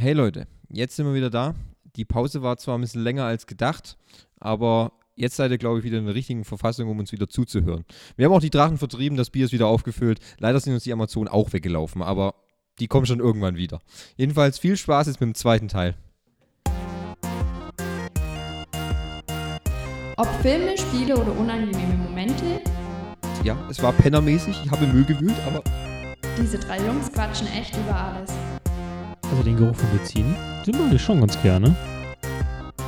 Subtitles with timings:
[0.00, 1.56] Hey Leute, jetzt sind wir wieder da.
[1.96, 3.98] Die Pause war zwar ein bisschen länger als gedacht,
[4.38, 7.84] aber jetzt seid ihr, glaube ich, wieder in der richtigen Verfassung, um uns wieder zuzuhören.
[8.14, 10.20] Wir haben auch die Drachen vertrieben, das Bier ist wieder aufgefüllt.
[10.38, 12.36] Leider sind uns die Amazonen auch weggelaufen, aber
[12.78, 13.80] die kommen schon irgendwann wieder.
[14.16, 15.96] Jedenfalls viel Spaß jetzt mit dem zweiten Teil.
[20.16, 22.60] Ob Filme, Spiele oder unangenehme Momente,
[23.42, 25.64] Ja, es war pennermäßig, ich habe Müll gewühlt, aber
[26.40, 28.30] diese drei Jungs quatschen echt über alles.
[29.30, 30.34] Also den Geruch von Benzin,
[30.66, 31.76] den mag ich schon ganz gerne.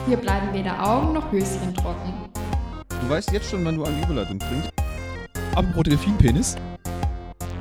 [0.06, 2.14] Hier bleiben weder Augen noch Höschen trocken.
[2.88, 4.70] du weißt jetzt schon, wann du eine Überleitung bringst.
[5.54, 6.56] Apropos Delfinpenis.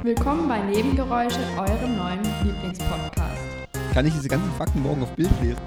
[0.04, 3.42] Willkommen bei Nebengeräusche, eurem neuen Lieblingspodcast.
[3.94, 5.60] Kann ich diese ganzen Fakten morgen auf Bild lesen?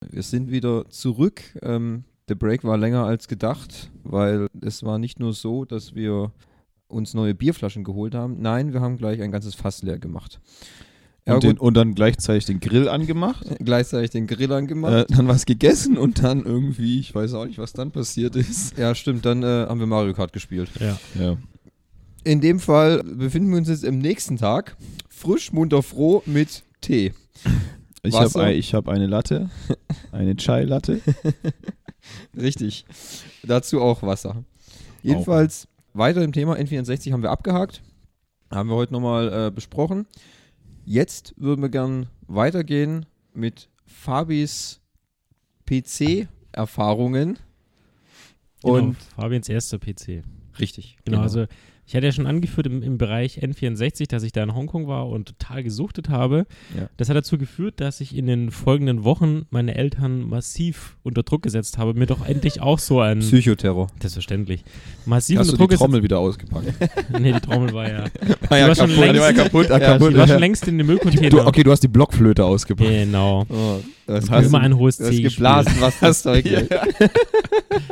[0.00, 1.42] Wir sind wieder zurück.
[1.60, 6.32] Ähm, der Break war länger als gedacht, weil es war nicht nur so, dass wir
[6.88, 8.36] uns neue Bierflaschen geholt haben.
[8.40, 10.40] Nein, wir haben gleich ein ganzes Fass leer gemacht.
[11.26, 13.46] Ja, Und, den, und dann gleichzeitig den Grill angemacht.
[13.58, 15.10] gleichzeitig den Grill angemacht.
[15.10, 18.78] Äh, dann was gegessen und dann irgendwie, ich weiß auch nicht, was dann passiert ist.
[18.78, 20.70] ja, stimmt, dann äh, haben wir Mario Kart gespielt.
[20.80, 20.98] Ja.
[21.20, 21.36] Ja.
[22.24, 24.76] In dem Fall befinden wir uns jetzt im nächsten Tag.
[25.08, 27.12] Frisch, munter, froh mit Tee.
[28.02, 29.50] Ich habe hab eine Latte,
[30.12, 31.00] eine Chai-Latte.
[32.36, 32.84] Richtig.
[33.42, 34.44] Dazu auch Wasser.
[35.02, 37.82] Jedenfalls, weiter im Thema N64 haben wir abgehakt.
[38.50, 40.06] Haben wir heute nochmal äh, besprochen.
[40.84, 44.80] Jetzt würden wir gern weitergehen mit Fabis
[45.66, 47.38] PC-Erfahrungen.
[48.62, 50.22] Genau, Und Fabians erster PC.
[50.58, 50.96] richtig.
[51.04, 51.46] Genau, also
[51.88, 55.08] ich hatte ja schon angeführt im, im Bereich N64, dass ich da in Hongkong war
[55.08, 56.46] und total gesuchtet habe.
[56.78, 56.90] Ja.
[56.98, 61.42] Das hat dazu geführt, dass ich in den folgenden Wochen meine Eltern massiv unter Druck
[61.42, 63.86] gesetzt habe, mir doch endlich auch so ein Psychoterror.
[64.00, 64.64] selbstverständlich
[65.06, 66.74] massiv Hast du unter die Druck Trommel wieder ausgepackt?
[67.18, 68.04] Nee, die Trommel war ja.
[68.50, 69.68] War war schon längst- die war ja kaputt.
[69.70, 70.12] Ja, ah, kaputt.
[70.12, 71.30] Die war schon längst in dem Müllcontainer.
[71.30, 72.90] du, okay, du hast die Blockflöte ausgepackt.
[72.90, 73.46] Genau.
[73.48, 76.58] Oh, das Hast Immer ein hohes du hast C geblasen, was das Zeug Ja.
[76.60, 76.70] hält.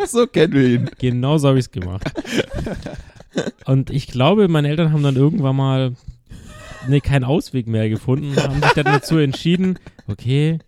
[0.06, 0.90] so kennen wir ihn.
[0.98, 2.04] Genau so habe ich es gemacht.
[3.66, 5.96] Und ich glaube, meine Eltern haben dann irgendwann mal
[6.88, 10.58] nee, keinen Ausweg mehr gefunden und haben sich dann dazu entschieden, okay,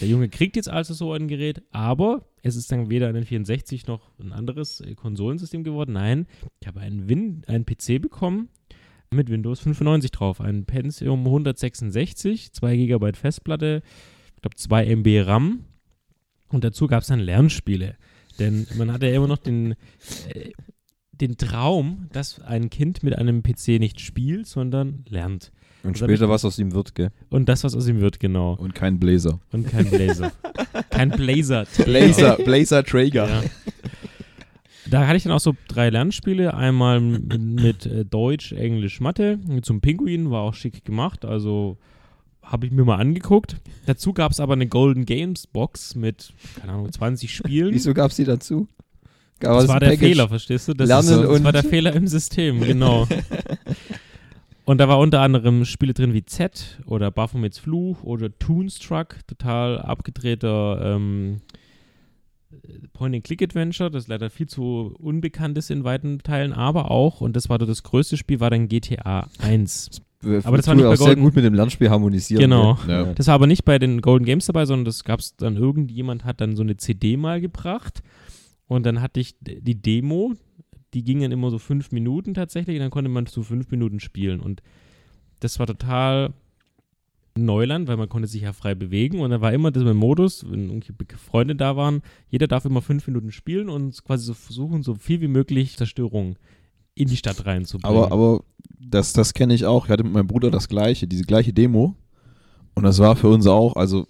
[0.00, 3.86] der Junge kriegt jetzt also so ein Gerät, aber es ist dann weder ein 64
[3.86, 5.92] noch ein anderes äh, Konsolensystem geworden.
[5.92, 6.26] Nein,
[6.60, 8.48] ich habe einen, Win einen PC bekommen
[9.10, 13.82] mit Windows 95 drauf, ein Pentium 166, 2 GB Festplatte,
[14.34, 15.64] ich glaube 2 MB RAM
[16.48, 17.96] und dazu gab es dann Lernspiele.
[18.38, 19.72] Denn man hatte ja immer noch den,
[20.34, 20.52] äh,
[21.22, 25.52] den Traum, dass ein Kind mit einem PC nicht spielt, sondern lernt.
[25.84, 27.10] Und Das hab ich- später, was aus ihm wird, gell?
[27.30, 28.54] Und das, was aus ihm wird, genau.
[28.54, 29.40] Und kein Blazer.
[29.52, 30.32] Und kein Blazer.
[30.90, 31.66] kein Blazer.
[31.84, 33.28] Blazer, Blazer Traeger.
[33.28, 33.42] Ja.
[34.90, 36.54] Da hatte ich dann auch so drei Lernspiele.
[36.54, 39.38] Einmal mit, mit äh, Deutsch, Englisch, Mathe.
[39.62, 41.24] Zum Pinguin war auch schick gemacht.
[41.24, 41.78] Also
[42.42, 43.56] habe ich mir mal angeguckt.
[43.86, 47.72] Dazu gab es aber eine Golden Games Box mit, keine Ahnung, 20 Spielen.
[47.72, 48.66] Wieso gab es die dazu?
[49.42, 50.08] Gab Das war der Package?
[50.08, 50.72] Fehler, verstehst du?
[50.74, 53.06] Das, Lernen ist, so- das und- war der Fehler im System, genau.
[54.64, 59.80] und da war unter anderem Spiele drin wie Z oder Baphomets Fluch oder Toonstruck, total
[59.80, 61.40] abgedrehter ähm,
[62.92, 67.58] Point-and-Click-Adventure, das leider viel zu unbekannt ist in weiten Teilen, aber auch, und das war
[67.58, 70.02] doch das größte Spiel, war dann GTA 1.
[70.44, 72.42] Aber das war nicht auch bei sehr Golden- gut mit dem Lernspiel harmonisieren.
[72.42, 72.78] Genau.
[72.86, 73.06] gell?
[73.06, 73.12] Ja.
[73.14, 76.24] Das war aber nicht bei den Golden Games dabei, sondern das gab es dann, irgendjemand
[76.24, 78.02] hat dann so eine CD mal gebracht
[78.72, 80.34] und dann hatte ich die Demo,
[80.94, 84.00] die ging dann immer so fünf Minuten tatsächlich und dann konnte man so fünf Minuten
[84.00, 84.62] spielen und
[85.40, 86.32] das war total
[87.34, 90.68] Neuland, weil man konnte sich ja frei bewegen und dann war immer im Modus, wenn
[90.68, 94.82] irgendwie Be- Freunde da waren, jeder darf immer fünf Minuten spielen und quasi so versuchen,
[94.82, 96.36] so viel wie möglich Zerstörung
[96.94, 97.96] in die Stadt reinzubringen.
[97.96, 98.44] Aber, aber
[98.78, 99.86] das, das kenne ich auch.
[99.86, 101.96] Ich hatte mit meinem Bruder das gleiche, diese gleiche Demo.
[102.74, 104.06] Und das war für uns auch, also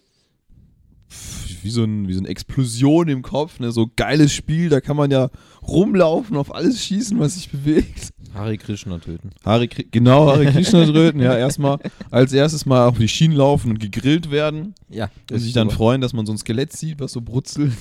[1.65, 3.73] wie so, ein, wie so eine Explosion im Kopf, ne?
[3.73, 5.31] so geiles Spiel, da kann man ja
[5.63, 8.13] rumlaufen, auf alles schießen, was sich bewegt.
[8.35, 9.31] Hare Krishna töten.
[9.45, 11.79] Hare, genau, Hare Krishna tröten, ja, erstmal
[12.11, 16.01] als erstes mal auf die Schienen laufen und gegrillt werden Ja, und sich dann freuen,
[16.01, 17.73] dass man so ein Skelett sieht, was so brutzelt.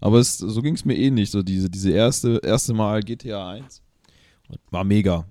[0.00, 3.50] Aber es, so ging es mir eh nicht, so diese, diese erste, erste Mal GTA
[3.50, 3.82] 1.
[4.70, 5.26] War mega.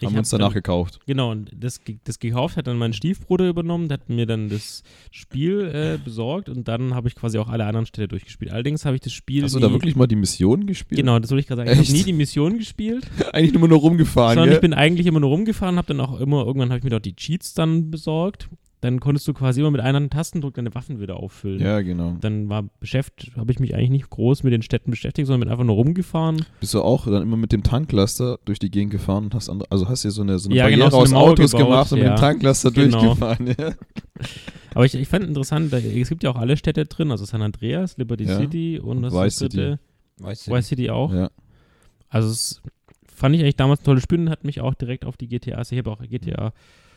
[0.00, 0.98] Ich Haben uns danach dann- gekauft.
[1.06, 4.82] Genau, und das, das gekauft hat dann mein Stiefbruder übernommen, der hat mir dann das
[5.12, 8.50] Spiel äh, besorgt und dann habe ich quasi auch alle anderen Städte durchgespielt.
[8.50, 9.44] Allerdings habe ich das Spiel.
[9.44, 10.98] Hast du da wirklich mal die Mission gespielt?
[10.98, 11.70] Genau, das wollte ich gerade sagen.
[11.70, 11.88] Ich Echt?
[11.90, 14.56] habe nie die Mission gespielt, Eigentlich nur noch rumgefahren, sondern gell?
[14.56, 16.98] ich bin eigentlich immer nur rumgefahren, habe dann auch immer, irgendwann habe ich mir doch
[17.00, 18.48] die Cheats dann besorgt.
[18.84, 21.58] Dann konntest du quasi immer mit einem Tastendruck deine Waffen wieder auffüllen.
[21.58, 22.18] Ja, genau.
[22.20, 25.48] Dann war beschäftigt, habe ich mich eigentlich nicht groß mit den Städten beschäftigt, sondern bin
[25.48, 26.44] einfach nur rumgefahren.
[26.60, 29.70] Bist du auch dann immer mit dem Tanklaster durch die Gegend gefahren und hast andere,
[29.70, 31.66] also hast dir so eine, so eine Ja, Barriere genau, so eine aus Autos gebaut,
[31.66, 32.14] gemacht und mit ja.
[32.14, 33.00] dem Tanklaster Genau.
[33.00, 33.54] durchgefahren.
[33.58, 33.72] Ja.
[34.74, 37.40] Aber ich, ich fand interessant, da, es gibt ja auch alle Städte drin, also San
[37.40, 38.36] Andreas, Liberty Ja.
[38.36, 39.80] City und Und das Vice ist das dritte?
[40.18, 41.10] Weiß Vice City auch.
[41.12, 41.30] Ja.
[42.10, 42.60] Also es
[43.06, 45.72] fand ich eigentlich damals ein tolles Spiel und hat mich auch direkt auf die GTAs.
[45.72, 46.52] Ich habe auch GTA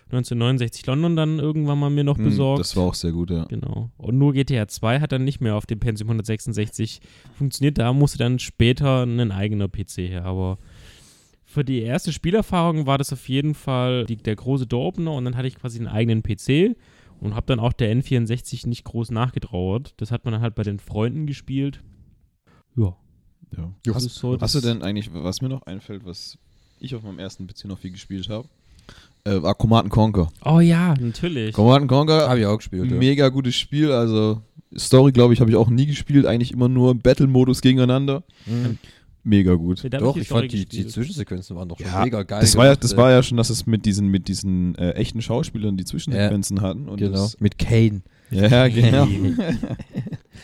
[0.08, 2.60] 1969 London dann irgendwann mal mir noch Hm, besorgt.
[2.62, 3.46] Das war auch sehr gut, ja.
[3.46, 3.92] Genau.
[3.98, 7.02] Und nur GTA 2 hat dann nicht mehr auf dem Pentium 166
[7.38, 7.78] funktioniert.
[7.78, 10.26] Da musste dann später ein eigener PC her.
[10.26, 10.58] Aber
[11.44, 15.36] für die erste Spielerfahrung war das auf jeden Fall die, der große Door-Opener und dann
[15.36, 16.78] hatte ich quasi einen eigenen PC
[17.20, 19.94] und habe dann auch der N64 nicht groß nachgetrauert.
[19.98, 21.82] Das hat man dann halt bei den Freunden gespielt.
[22.76, 22.96] Ja.
[23.56, 23.94] ja.
[23.94, 26.38] Hast, so hast du denn eigentlich, was mir noch einfällt, was
[26.80, 28.48] ich auf meinem ersten PC noch viel gespielt habe,
[29.28, 30.30] äh, war Command Conquer.
[30.46, 31.54] Oh ja, natürlich.
[31.54, 32.90] Command Conquer, Habe ich auch gespielt.
[32.92, 32.98] Ja.
[32.98, 34.42] mega gutes Spiel, also
[34.78, 38.24] Story, glaube ich, habe ich auch nie gespielt, eigentlich immer nur Battle-Modus gegeneinander.
[38.46, 38.78] Mhm.
[39.24, 39.84] Mega gut.
[39.84, 40.88] Hab Doch, ich fand die, die.
[40.88, 42.40] Zwischensequenzen waren doch schon Ja, mega geil.
[42.40, 45.22] Das war ja, das war ja schon, dass es mit diesen, mit diesen äh, echten
[45.22, 46.88] Schauspielern die Zwischensequenzen hatten.
[46.88, 47.12] Und Genau.
[47.12, 48.04] Das, Mit Kane.
[48.32, 49.08] ja, genau.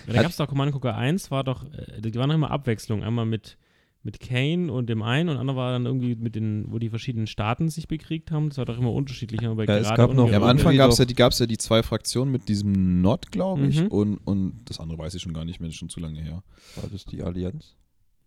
[0.08, 2.52] Ja, da gab es doch Command Conquer 1, war doch, äh, die waren noch immer
[2.52, 3.04] Abwechslung.
[3.04, 3.58] Einmal mit,
[4.06, 7.26] mit Kane und dem einen und andere war dann irgendwie mit den, wo die verschiedenen
[7.26, 8.50] Staaten sich bekriegt haben.
[8.50, 9.40] Das war doch immer unterschiedlich.
[9.42, 10.44] Ja, es gerade gab und noch- Ja, am.
[10.44, 13.82] Anfang gab es ja, die, gab's ja die zwei Fraktionen mit diesem Nord, glaube ich,
[13.82, 13.88] Mhm.
[13.88, 16.20] und, und das andere weiß ich schon gar nicht mehr, das ist schon zu lange
[16.22, 16.44] her.
[16.76, 17.76] War das die Allianz?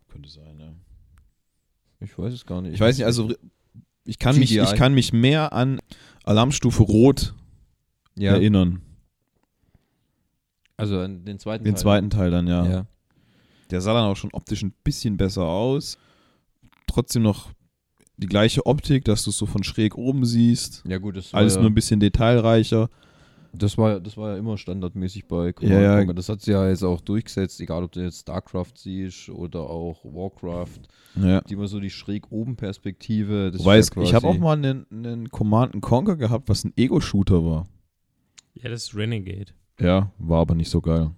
[0.09, 0.73] Könnte sein, ja.
[2.01, 2.73] Ich weiß es gar nicht.
[2.75, 3.35] Ich weiß nicht, also
[4.05, 5.79] ich kann, mich, ich kann mich mehr an
[6.25, 7.35] Alarmstufe Rot
[8.17, 8.81] ja, erinnern.
[10.79, 11.83] also an den zweiten Den Teil.
[11.83, 12.67] zweiten Teil dann, ja.
[12.67, 12.87] Ja.
[13.71, 15.99] Der sah dann auch schon optisch ein bisschen besser aus.
[16.87, 17.51] Trotzdem noch
[18.17, 20.83] die gleiche Optik, dass du es so von schräg oben siehst.
[20.87, 22.89] ja, gut, das war, Alles ja, nur ein bisschen detailreicher.
[23.53, 25.99] das, war, das war ja immer standardmäßig bei Command Ja, ja.
[25.99, 26.15] Conquer.
[26.15, 30.03] Das hat sie ja jetzt auch durchgesetzt, egal ob du jetzt StarCraft siehst oder auch
[30.05, 30.81] Warcraft.
[31.17, 31.41] Ja.
[31.43, 33.51] Die immer so die schräg oben Perspektive.
[33.51, 37.67] Das Wobei, ich habe auch mal einen, einen Command Conquer gehabt, was ein Ego-Shooter war.
[38.55, 39.53] Ja, das ist Renegade.
[39.79, 41.11] Ja, war aber nicht so geil.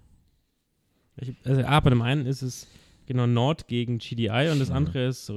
[1.21, 2.67] Ich, also, ah, bei dem einen ist es
[3.07, 5.33] genau Nord gegen GDI und das andere ist äh,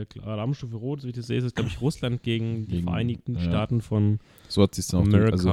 [0.00, 2.76] äh, Alarmstufe Rot, so wie ich das sehe, ist es, glaube ich, Russland gegen die
[2.76, 3.40] Gegen- Vereinigten ja.
[3.42, 4.18] Staaten von
[4.48, 5.32] So hat sich dann auch America.
[5.32, 5.48] Also,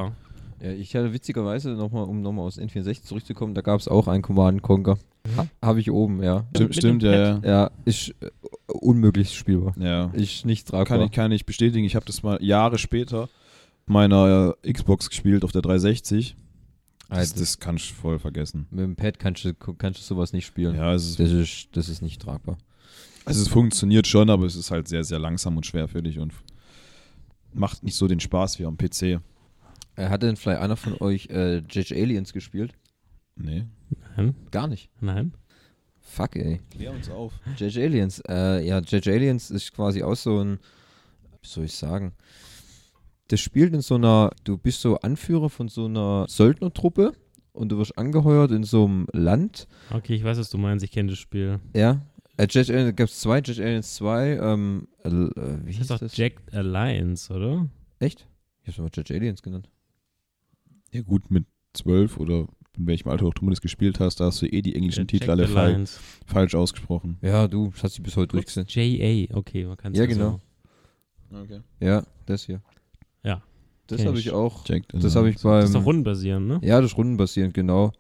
[0.62, 4.24] Ja, ich hatte witzigerweise nochmal, um nochmal aus N64 zurückzukommen, da gab es auch einen
[4.24, 4.98] Command Conquer.
[5.36, 6.46] Ha, habe ich oben, ja.
[6.56, 7.42] stimmt, stimmt ja, ja.
[7.44, 8.30] Ja, ist äh,
[8.72, 9.74] unmöglich spielbar.
[9.78, 10.06] ja.
[10.14, 11.06] Ist nicht Kann tragbar.
[11.06, 11.86] ich, kann ich bestätigen.
[11.86, 13.28] Ich habe das mal Jahre später
[13.86, 16.36] meiner äh, Xbox gespielt auf der 360.
[17.10, 18.68] Das, Also, das kannst du voll vergessen.
[18.70, 20.76] mit dem Pad kannst du, kannst du sowas nicht spielen.
[20.76, 22.58] Ja, es ist, Das, ist, das ist nicht tragbar.
[23.26, 26.34] also es funktioniert schon, aber es ist halt sehr, sehr langsam und schwerfällig und
[27.54, 29.02] macht nicht so den Spaß wie am PC.
[29.96, 31.92] Äh, Hat denn vielleicht einer von euch äh, J.J.
[31.94, 32.74] Aliens gespielt?
[33.36, 33.66] Nee.
[34.16, 34.90] Nein, Gar nicht.
[35.00, 35.34] nein.
[36.02, 36.62] Fuck, ey.
[36.72, 37.34] Klär uns auf.
[37.58, 37.84] J.J.
[37.86, 38.22] Aliens.
[38.28, 39.08] Äh, ja, J.J.
[39.08, 40.60] Aliens ist quasi auch so ein,
[41.42, 42.14] wie soll ich sagen?
[43.30, 47.14] Das spielt in so einer, du bist so Anführer von so einer Söldnertruppe
[47.54, 49.68] und du wirst angeheuert in so einem Land.
[49.92, 50.84] Okay, ich weiß, was du meinst.
[50.86, 51.60] Ich kenne das Spiel.
[51.76, 52.02] Ja.
[52.38, 52.44] Äh.
[52.44, 53.66] Aliens, gab es zwei, J.J.
[53.66, 56.16] Aliens 2, ähm, äh, wie Das hieß ist doch das?
[56.18, 57.68] Jacked Alliance, oder?
[58.00, 58.28] Echt?
[58.62, 59.12] Ich hab's mal J.J.
[59.18, 59.70] Aliens genannt.
[60.94, 62.48] Ja gut, mit zwölf oder
[62.78, 65.06] in welchem Alter auch du das gespielt hast, da hast du eh die englischen Ja,
[65.08, 66.00] Titel alle fall, Alliance.
[66.28, 67.18] falsch ausgesprochen.
[67.24, 68.74] Ja, du, das hat sich bis heute durchgesetzt.
[68.76, 70.40] J.A., okay, man kann Ja, genau.
[71.34, 71.62] Okay.
[71.80, 72.62] Ja, das hier.
[73.24, 73.42] Ja,
[73.88, 74.32] Das habe ich.
[74.32, 74.66] auch.
[74.68, 75.86] Jacked Das habe ich Das ist doch beim.
[75.86, 76.60] rundenbasierend, ne?
[76.64, 77.92] Ja, das ist rundenbasierend, genau.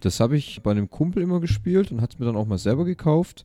[0.00, 2.58] Das habe ich bei einem Kumpel immer gespielt und hat es mir dann auch mal
[2.58, 3.44] selber gekauft.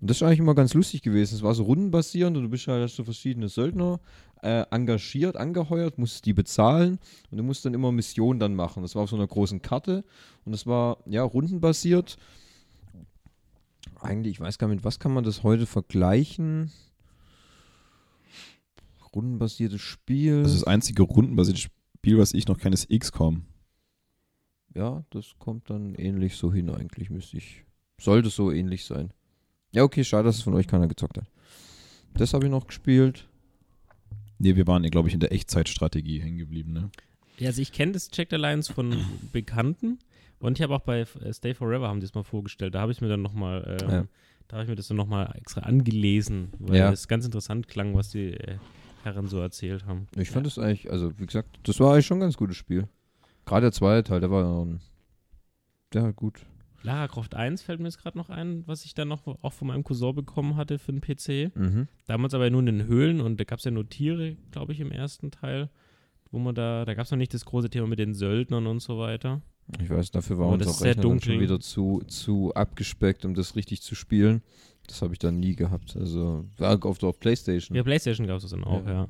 [0.00, 1.34] Und das ist eigentlich immer ganz lustig gewesen.
[1.34, 4.00] Es war so rundenbasierend und du bist halt hast so verschiedene Söldner
[4.42, 6.98] äh, engagiert, angeheuert, musst die bezahlen
[7.30, 8.82] und du musst dann immer Missionen dann machen.
[8.82, 10.04] Das war auf so einer großen Karte
[10.44, 12.16] und das war ja rundenbasiert.
[14.00, 16.70] Eigentlich, ich weiß gar nicht, mit was kann man das heute vergleichen?
[19.14, 20.42] Rundenbasiertes Spiel.
[20.42, 23.44] Das ist das einzige rundenbasierte Spiel, was ich noch kenne, ist XCOM.
[24.74, 27.64] Ja, das kommt dann ähnlich so hin eigentlich, müsste ich.
[28.00, 29.12] Sollte so ähnlich sein.
[29.72, 31.30] Ja, okay, schade, dass es von euch keiner gezockt hat.
[32.14, 33.28] Das habe ich noch gespielt.
[34.38, 36.90] Nee, wir waren, glaube ich, in der Echtzeitstrategie hängen geblieben, ne?
[37.38, 38.94] Ja, also ich kenne das Jacked Alliance von
[39.32, 39.98] Bekannten
[40.40, 42.74] und ich habe auch bei äh, Stay Forever haben die es mal vorgestellt.
[42.74, 44.04] Da habe ich mir dann nochmal, ähm, Ja.
[44.48, 46.92] da habe ich mir das dann nochmal extra angelesen, weil Ja.
[46.92, 48.58] es ganz interessant klang, was die äh,
[49.04, 50.06] Herren so erzählt haben.
[50.16, 52.88] Ich fand es eigentlich, also wie gesagt, das war eigentlich schon ein ganz gutes Spiel.
[53.46, 54.66] Gerade der zweite Teil, der war
[55.92, 56.44] der war gut.
[56.82, 59.68] Lara Croft 1 fällt mir jetzt gerade noch ein, was ich dann noch auch von
[59.68, 61.56] meinem Cousin bekommen hatte für den PC.
[61.56, 61.88] Mhm.
[62.06, 64.80] Damals aber nur in den Höhlen und da gab es ja nur Tiere, glaube ich,
[64.80, 65.70] im ersten Teil,
[66.30, 68.80] wo man da, da gab es noch nicht das große Thema mit den Söldnern und
[68.80, 69.40] so weiter.
[69.80, 71.40] Ich weiß, dafür war Aber unser das ist sehr Rechner dann schon dunkel.
[71.40, 74.42] wieder zu, zu abgespeckt, um das richtig zu spielen.
[74.86, 75.96] Das habe ich dann nie gehabt.
[75.96, 77.76] Also war auf der Playstation.
[77.76, 78.92] Ja, Playstation gab es das dann auch, Ja.
[78.92, 79.08] ja.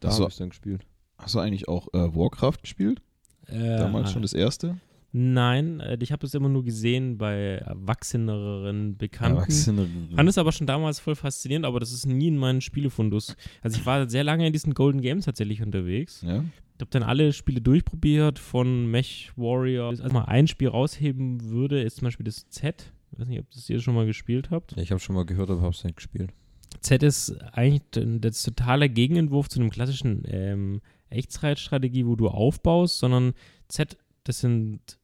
[0.00, 0.84] Da habe ich dann gespielt.
[1.18, 3.00] Hast du eigentlich auch äh, Warcraft gespielt?
[3.46, 4.78] Äh, Damals schon das erste?
[5.12, 9.38] Nein, äh, ich habe das immer nur gesehen bei erwachseneren Bekannten.
[9.38, 9.88] Erwachsene.
[10.14, 13.34] Fand es aber schon damals voll faszinierend, aber das ist nie in meinen Spielefundus.
[13.62, 16.22] Also ich war sehr lange in diesen Golden Games tatsächlich unterwegs.
[16.22, 16.44] Ja?
[16.74, 19.88] Ich habe dann alle Spiele durchprobiert, von Mech Warrior.
[19.88, 22.92] Also mal ein Spiel rausheben würde, ist zum Beispiel das Z.
[23.16, 24.76] Ich weiß nicht, ob das ihr schon mal gespielt habt.
[24.76, 26.32] Ich habe schon mal gehört, aber habe es nicht gespielt.
[26.80, 32.98] Z ist eigentlich d- das totale Gegenentwurf zu einem klassischen ähm, Echtzeitstrategie, wo du aufbaust,
[32.98, 33.32] sondern
[33.68, 34.98] Z, das sind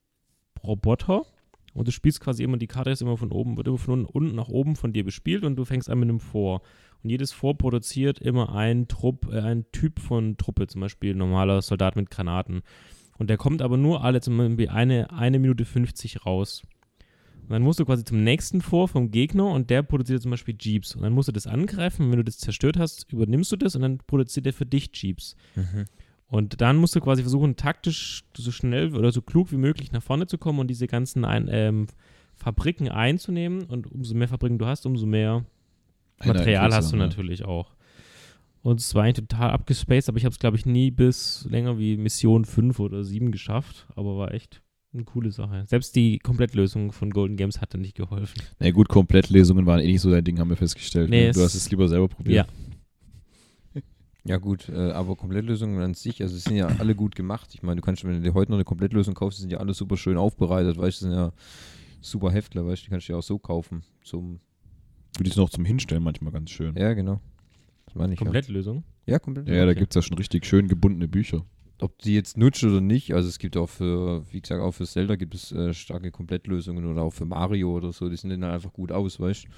[0.62, 1.24] Roboter
[1.74, 4.34] und du spielst quasi immer, die Karte ist immer von oben, wird immer von unten
[4.36, 6.60] nach oben von dir bespielt und du fängst an mit einem Vor.
[7.02, 11.18] Und jedes Vor produziert immer ein Trupp, äh, ein Typ von Truppe, zum Beispiel ein
[11.18, 12.62] normaler Soldat mit Granaten.
[13.18, 16.62] Und der kommt aber nur alle zum Beispiel eine, eine Minute 50 raus.
[17.52, 20.94] Dann musst du quasi zum nächsten vor vom Gegner und der produziert zum Beispiel Jeeps.
[20.96, 22.06] Und dann musst du das angreifen.
[22.06, 24.90] Und wenn du das zerstört hast, übernimmst du das und dann produziert er für dich
[24.94, 25.36] Jeeps.
[26.26, 30.02] Und dann musst du quasi versuchen, taktisch so schnell oder so klug wie möglich nach
[30.02, 31.88] vorne zu kommen und diese ganzen ein, ähm,
[32.34, 33.64] Fabriken einzunehmen.
[33.64, 35.44] Und umso mehr Fabriken du hast, umso mehr
[36.24, 37.02] Material hast du ja.
[37.02, 37.74] natürlich auch.
[38.62, 41.78] Und es war eigentlich total abgespaced, aber ich habe es, glaube ich, nie bis länger
[41.78, 43.86] wie Mission 5 oder 7 geschafft.
[43.96, 45.64] Aber war echt eine coole Sache.
[45.66, 48.42] Selbst die Komplettlösung von Golden Games hatte nicht geholfen.
[48.58, 51.08] Na gut, Komplettlesungen waren eh nicht so dein Ding, haben wir festgestellt.
[51.10, 51.32] Nee, ne?
[51.32, 52.46] Du hast es lieber selber probiert.
[54.24, 57.50] Ja gut, äh, aber Komplettlösungen an sich, also es sind ja alle gut gemacht.
[57.54, 59.74] Ich meine, du kannst, wenn du dir heute noch eine Komplettlösung kaufst, sind ja alle
[59.74, 61.32] super schön aufbereitet, weißt du, das sind ja
[62.00, 63.82] super Heftler, weißt du, die kannst du ja auch so kaufen.
[64.04, 64.38] Zum,
[65.16, 66.76] Für die ist noch zum Hinstellen manchmal ganz schön.
[66.76, 67.20] ja, genau.
[67.86, 68.18] Das meine ich.
[68.20, 68.84] Komplettlösung.
[69.06, 69.48] Ja, ja komplett.
[69.48, 69.80] Ja, da Okay.
[69.80, 71.44] gibt es ja schon richtig schön gebundene Bücher.
[71.82, 74.86] Ob die jetzt nutzt oder nicht, also es gibt auch für, wie gesagt, auch für
[74.86, 78.44] Zelda gibt es äh, starke Komplettlösungen oder auch für Mario oder so, die sehen dann
[78.44, 79.48] einfach gut aus, weißt du.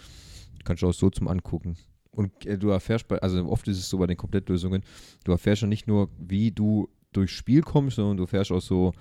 [0.65, 1.77] Kannst du auch so zum Angucken.
[2.13, 4.83] Und äh, du erfährst bei, also oft ist es so bei den Komplettlösungen,
[5.25, 8.93] du erfährst ja nicht nur, wie du durchs Spiel kommst, sondern du erfährst auch so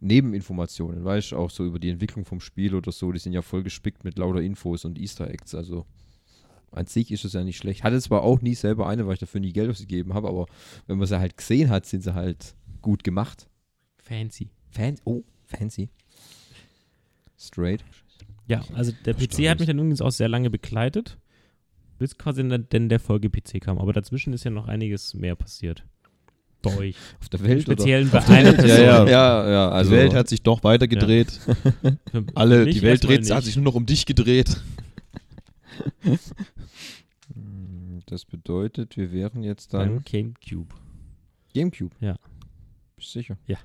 [0.00, 3.42] Nebeninformationen, weißt du, auch so über die Entwicklung vom Spiel oder so, die sind ja
[3.42, 5.86] voll gespickt mit lauter Infos und Easter Eggs, also
[6.74, 7.84] an sich ist es ja nicht schlecht.
[7.84, 10.46] Hatte zwar auch nie selber eine, weil ich dafür nie Geld ausgegeben habe, aber
[10.86, 13.48] wenn man sie halt gesehen hat, sind sie halt gut gemacht.
[13.96, 14.50] Fancy.
[14.70, 15.88] Fan oh, fancy.
[17.36, 17.82] Straight.
[18.46, 21.18] Ja, also der PC hat mich dann übrigens auch sehr lange begleitet,
[21.98, 23.78] bis quasi dann denn der Folge-PC kam.
[23.78, 25.84] Aber dazwischen ist ja noch einiges mehr passiert.
[26.60, 26.96] Bei euch.
[27.20, 28.68] Auf der Welt Speziell bei einer Person.
[28.68, 29.08] Ja, ja.
[29.08, 31.30] Ja, ja, also die Welt hat sich doch weiter gedreht.
[32.10, 34.60] Für- Alle, die Welt dreht, hat sich nur noch um dich gedreht.
[37.34, 40.74] Mm, das bedeutet, wir wären jetzt dann beim Gamecube.
[41.54, 41.94] Gamecube.
[42.00, 42.16] Ja.
[43.04, 43.36] Bist du sicher?
[43.46, 43.58] Ja.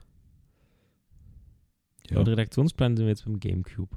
[2.10, 3.96] Laut Redaktionsplan sind wir jetzt beim Gamecube.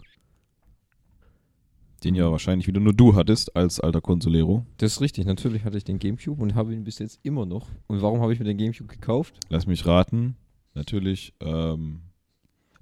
[2.04, 4.64] Den ja wahrscheinlich wieder nur du hattest als alter Consolero.
[4.76, 5.26] Das ist richtig.
[5.26, 7.68] Natürlich hatte ich den Gamecube und habe ihn bis jetzt immer noch.
[7.88, 9.34] Und warum habe ich mir den Gamecube gekauft?
[9.49, 10.37] Lass mich raten.
[10.75, 12.02] Natürlich ähm,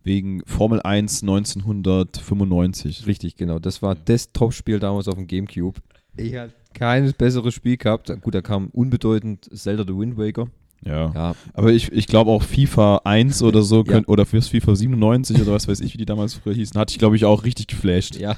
[0.03, 3.07] wegen Formel 1 1995.
[3.07, 3.59] Richtig, genau.
[3.59, 5.81] Das war das Top-Spiel damals auf dem Gamecube.
[6.19, 8.13] Ich hatte kein besseres Spiel gehabt.
[8.21, 10.51] Gut, da kam unbedeutend Zelda the Wind Waker.
[10.85, 11.13] Ja.
[11.15, 13.93] Ja, Aber ich, ich glaube auch FIFA 1 oder so, Ja.
[13.93, 16.93] könnt, oder fürs FIFA 97 oder was weiß ich, wie die damals früher hießen, hatte
[16.93, 18.17] ich glaube ich auch richtig geflasht.
[18.17, 18.37] Ja.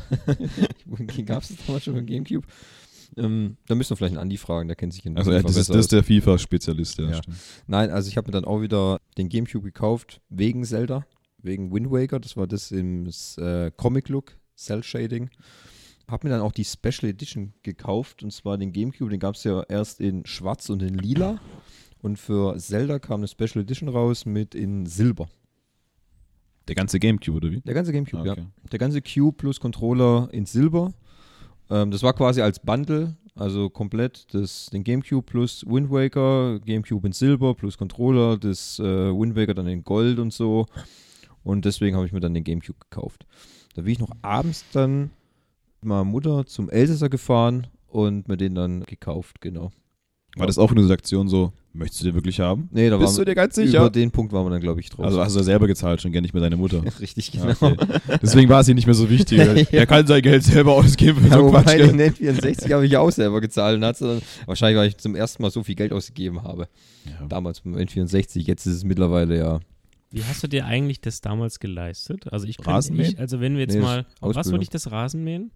[1.27, 2.47] Gab es das damals schon beim Gamecube?
[3.17, 5.49] Ähm, da müssen wir vielleicht einen Andi fragen, der kennt sich in Also ja, FIFA
[5.49, 7.21] das, ist, das ist der FIFA-Spezialist, ja, Ja.
[7.67, 11.05] Nein, also ich habe mir dann auch wieder den Gamecube gekauft, wegen Zelda,
[11.43, 12.21] wegen Wind Waker.
[12.21, 15.29] Das war das im äh, Comic-Look, Cell-Shading.
[16.09, 19.45] Habe mir dann auch die Special Edition gekauft, und zwar den Gamecube, den gab es
[19.45, 21.39] ja erst in schwarz und in lila.
[22.03, 25.29] Und für Zelda kam eine Special Edition raus mit in Silber.
[26.69, 27.61] Der ganze Gamecube, oder wie?
[27.61, 28.41] Der ganze Gamecube, Okay.
[28.41, 28.69] ja.
[28.71, 30.93] Der ganze Cube plus Controller in Silber.
[31.71, 37.07] Ähm, das war quasi als Bundle, also komplett das, den Gamecube plus Wind Waker, Gamecube
[37.07, 40.67] in Silber plus Controller, das äh, Wind Waker dann in Gold und so.
[41.45, 43.27] Und deswegen habe ich mir dann den Gamecube gekauft.
[43.75, 45.11] Da bin ich noch abends dann
[45.81, 49.73] mit meiner Mutter zum Elsässer gefahren und mir den dann gekauft, genau.
[50.37, 52.69] War das auch eine Aktion so, möchtest du den wirklich haben?
[52.73, 53.91] Nee, da Bist du dir ganz über sicher?
[53.91, 55.05] den Punkt waren wir dann, glaube ich, drauf.
[55.05, 56.83] Also hast du ja selber gezahlt, schon gerne nicht mehr deine Mutter.
[57.01, 57.73] Richtig, Ja, genau.
[57.73, 57.99] okay.
[58.23, 59.39] Deswegen war es ihr nicht mehr so wichtig.
[59.47, 61.79] weil Er kann sein Geld selber ausgeben für Ja, so wobei Quatsch.
[61.79, 62.09] den gell?
[62.09, 65.51] N64 habe ich ja auch selber gezahlt und dann, wahrscheinlich, weil ich zum ersten Mal
[65.51, 66.67] so viel Geld ausgegeben habe.
[67.05, 67.27] Ja.
[67.27, 69.61] Damals beim N64, jetzt ist es mittlerweile ja.
[70.11, 72.33] Wie hast du dir eigentlich das damals geleistet?
[72.33, 72.71] Also ich könnte
[73.19, 75.51] also wenn wir jetzt Nee, das mal, was wollte ich das Rasenmähen?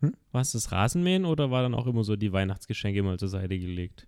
[0.00, 0.14] Hm?
[0.30, 3.58] War es das Rasenmähen oder war dann auch immer so die Weihnachtsgeschenke mal zur Seite
[3.58, 4.06] gelegt?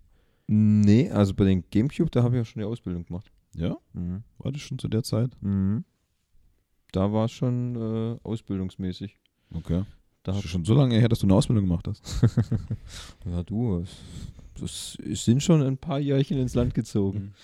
[0.48, 3.30] Nee, also bei den Gamecube, da habe ich ja schon die Ausbildung gemacht.
[3.54, 3.76] Ja?
[3.92, 4.24] Mhm.
[4.38, 5.30] War das schon zu der Zeit?
[5.42, 5.84] Mhm.
[6.90, 9.18] Da war es schon äh, ausbildungsmäßig.
[9.54, 9.84] Okay.
[10.22, 12.02] Da Das ist schon so lange her, dass du eine Ausbildung gemacht hast.
[13.26, 13.84] ja, du,
[14.58, 17.34] das, das sind schon ein paar Jährchen ins Land gezogen.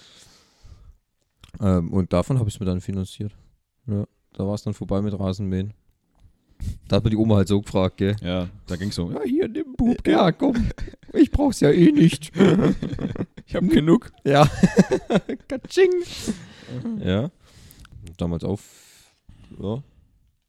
[1.60, 3.36] Ähm, und davon habe ich es mir dann finanziert.
[3.86, 5.74] Ja, da war es dann vorbei mit Rasenmähen.
[6.88, 8.16] Da hat mir die Oma halt so gefragt, gell?
[8.20, 10.14] Ja, da ging es so, ja, hier, nimm Bub, gell?
[10.14, 10.70] Ja, komm,
[11.12, 12.32] ich brauch's ja eh nicht.
[13.46, 14.12] ich habe genug.
[14.24, 14.48] Ja.
[15.48, 15.90] Katsching.
[16.98, 17.30] Ja.
[18.16, 19.14] Damals auf
[19.58, 19.82] ja,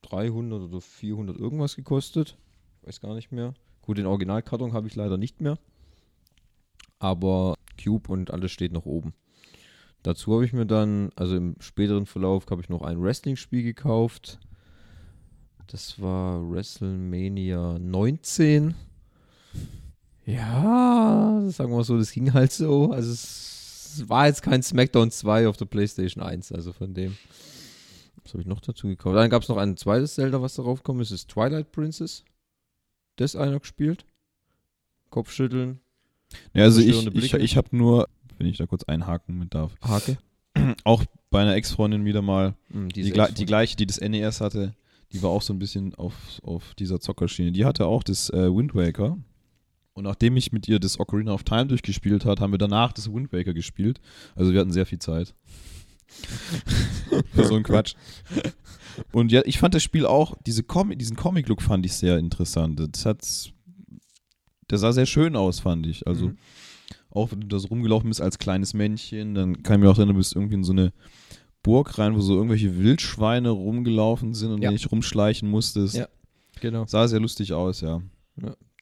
[0.03, 2.38] 300 oder 400 irgendwas gekostet.
[2.84, 3.53] Weiß gar nicht mehr.
[3.81, 5.57] Gut, den Originalkarton habe ich leider nicht mehr.
[7.00, 9.13] Aber Cube und alles steht noch oben.
[10.03, 14.39] Dazu habe ich mir dann, also im späteren Verlauf, habe ich noch ein Wrestling-Spiel gekauft.
[15.67, 18.75] Das war WrestleMania 19.
[20.25, 22.91] Ja, sagen wir mal so, das ging halt so.
[22.91, 27.15] Also es war jetzt kein SmackDown 2 auf der PlayStation 1, also von dem.
[28.24, 29.15] Was habe ich noch dazu gekauft?
[29.15, 32.24] Dann gab es noch ein zweites Zelda, was darauf kommt, das ist Twilight Princess.
[33.17, 34.05] Das einer gespielt.
[35.12, 35.79] Kopfschütteln,
[36.53, 40.17] Ja, also ich, ich, ich habe nur, wenn ich da kurz einhaken mit darf, Hake.
[40.84, 44.74] auch bei einer Ex-Freundin wieder mal, Hm, die, die gleiche, die das NES hatte,
[45.15, 47.51] die war auch so ein bisschen auf, auf dieser Zockerschiene.
[47.53, 49.17] Die hatte auch das äh, Wind Waker.
[49.93, 53.12] Und nachdem ich mit ihr das Ocarina of Time durchgespielt hat, haben wir danach das
[53.12, 54.01] Wind Waker gespielt.
[54.36, 55.34] Also wir hatten sehr viel Zeit.
[57.34, 57.95] Für so einen Quatsch.
[59.13, 62.79] Und ja, ich fand das Spiel auch, diese Com diesen Comic-Look fand ich sehr interessant.
[62.91, 63.53] Das hat,
[64.69, 66.05] der sah sehr schön aus, fand ich.
[66.07, 66.38] Also Mhm.
[67.10, 69.98] auch wenn du da so rumgelaufen bist als kleines Männchen, dann kann ich mir auch
[69.98, 70.91] erinnern, du bist irgendwie in so eine
[71.65, 74.72] Burg rein, wo so irgendwelche Wildschweine rumgelaufen sind und Ja.
[74.72, 75.95] nicht rumschleichen musstest.
[75.95, 76.07] Ja.
[76.62, 76.86] Genau.
[76.88, 78.01] Sah sehr lustig aus, ja.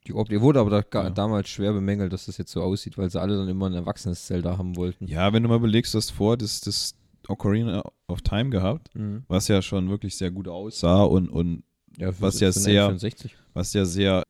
[0.06, 1.10] Die Optik wurde aber da, Ja.
[1.10, 4.26] damals schwer bemängelt, dass das jetzt so aussieht, weil sie alle dann immer ein erwachsenes
[4.26, 5.08] Zelda haben wollten.
[5.08, 6.94] Ja, wenn du mal überlegst, du hast vor das, das
[7.30, 9.24] Ocarina of Time gehabt, Mhm.
[9.30, 11.64] was ja schon wirklich sehr gut aussah und, und
[11.98, 13.32] ja Was ja sehr- N64.
[13.54, 14.24] was ja sehr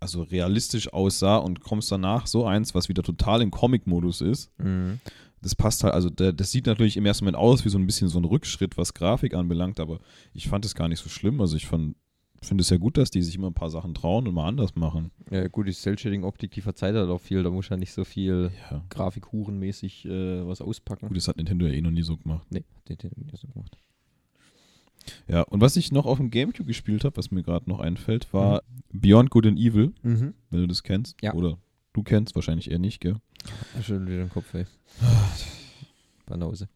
[0.00, 4.50] also realistisch aussah und kommst danach so eins, was wieder total im Comic-Modus ist.
[4.58, 5.00] Mhm.
[5.46, 8.08] Das passt halt, also das sieht natürlich im ersten Moment aus wie so ein bisschen
[8.08, 10.00] so ein Rückschritt, was Grafik anbelangt, aber
[10.34, 11.40] ich fand es gar nicht so schlimm.
[11.40, 11.94] Also ich fand,
[12.42, 14.74] finde es ja gut, dass die sich immer ein paar Sachen trauen und mal anders
[14.74, 15.12] machen.
[15.30, 17.44] Ja, gut, die Cell-Shading-Optik, die verzeiht halt auch viel.
[17.44, 18.82] Da muss ja nicht so viel Ja.
[18.88, 21.06] Grafikhurenmäßig äh, was auspacken.
[21.06, 22.44] Gut, das hat Nintendo ja eh noch nie so gemacht.
[22.50, 23.78] Nee, den, den, den so gemacht.
[25.28, 28.32] Ja, und was ich noch auf dem Gamecube gespielt habe, was mir gerade noch einfällt,
[28.32, 30.34] war Beyond Good and Evil, Mhm.
[30.50, 31.16] wenn du das kennst.
[31.22, 31.34] Ja.
[31.34, 31.58] Oder
[31.92, 33.16] du kennst, wahrscheinlich eher nicht, gell?
[33.82, 34.64] Schön wieder den Kopf, ey.
[36.26, 36.68] Banause.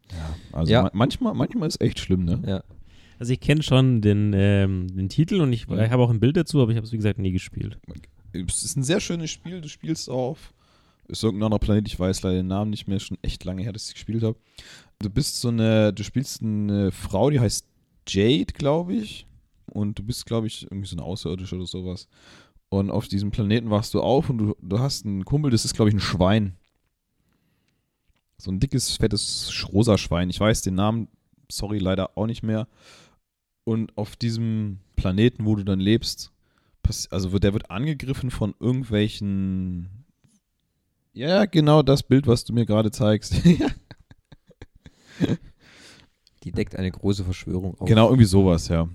[0.51, 0.83] Also Ja.
[0.83, 2.41] ma manchmal, manchmal ist echt schlimm, ne?
[2.45, 2.63] Ja.
[3.19, 5.79] Also ich kenne schon den, ähm, den Titel und ich, Mhm.
[5.79, 7.77] ich habe auch ein Bild dazu, aber ich habe es wie gesagt nie gespielt.
[8.33, 10.53] Es ist ein sehr schönes Spiel, du spielst auf.
[11.07, 13.61] Ist irgendein anderer Planet, ich weiß leider den Namen nicht mehr, ist schon echt lange
[13.63, 14.37] her, dass ich gespielt habe.
[14.99, 17.67] Du bist so eine, du spielst eine Frau, die heißt
[18.07, 19.27] Jade, glaube ich.
[19.65, 22.07] Und du bist, glaube ich, irgendwie so eine Außerirdische oder sowas.
[22.69, 25.73] Und auf diesem Planeten wachst du auf und du, du hast einen Kumpel, das ist,
[25.75, 26.55] glaube ich, ein Schwein.
[28.41, 30.31] So ein dickes, fettes, rosa Schwein.
[30.31, 31.09] Ich weiß den Namen,
[31.51, 32.67] sorry, leider auch nicht mehr.
[33.63, 36.31] Und auf diesem Planeten, wo du dann lebst,
[37.11, 40.05] also wird, der wird angegriffen von irgendwelchen.
[41.13, 43.35] Ja, genau das Bild, was du mir gerade zeigst.
[46.43, 47.87] Die deckt eine große Verschwörung auf.
[47.87, 48.89] genau, irgendwie sowas, ja.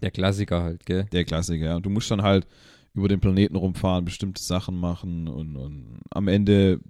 [0.00, 1.04] Der Klassiker halt, gell?
[1.12, 1.76] Der Klassiker, ja.
[1.76, 2.46] Und du musst dann halt
[2.94, 6.80] über den Planeten rumfahren, bestimmte Sachen machen und, und am Ende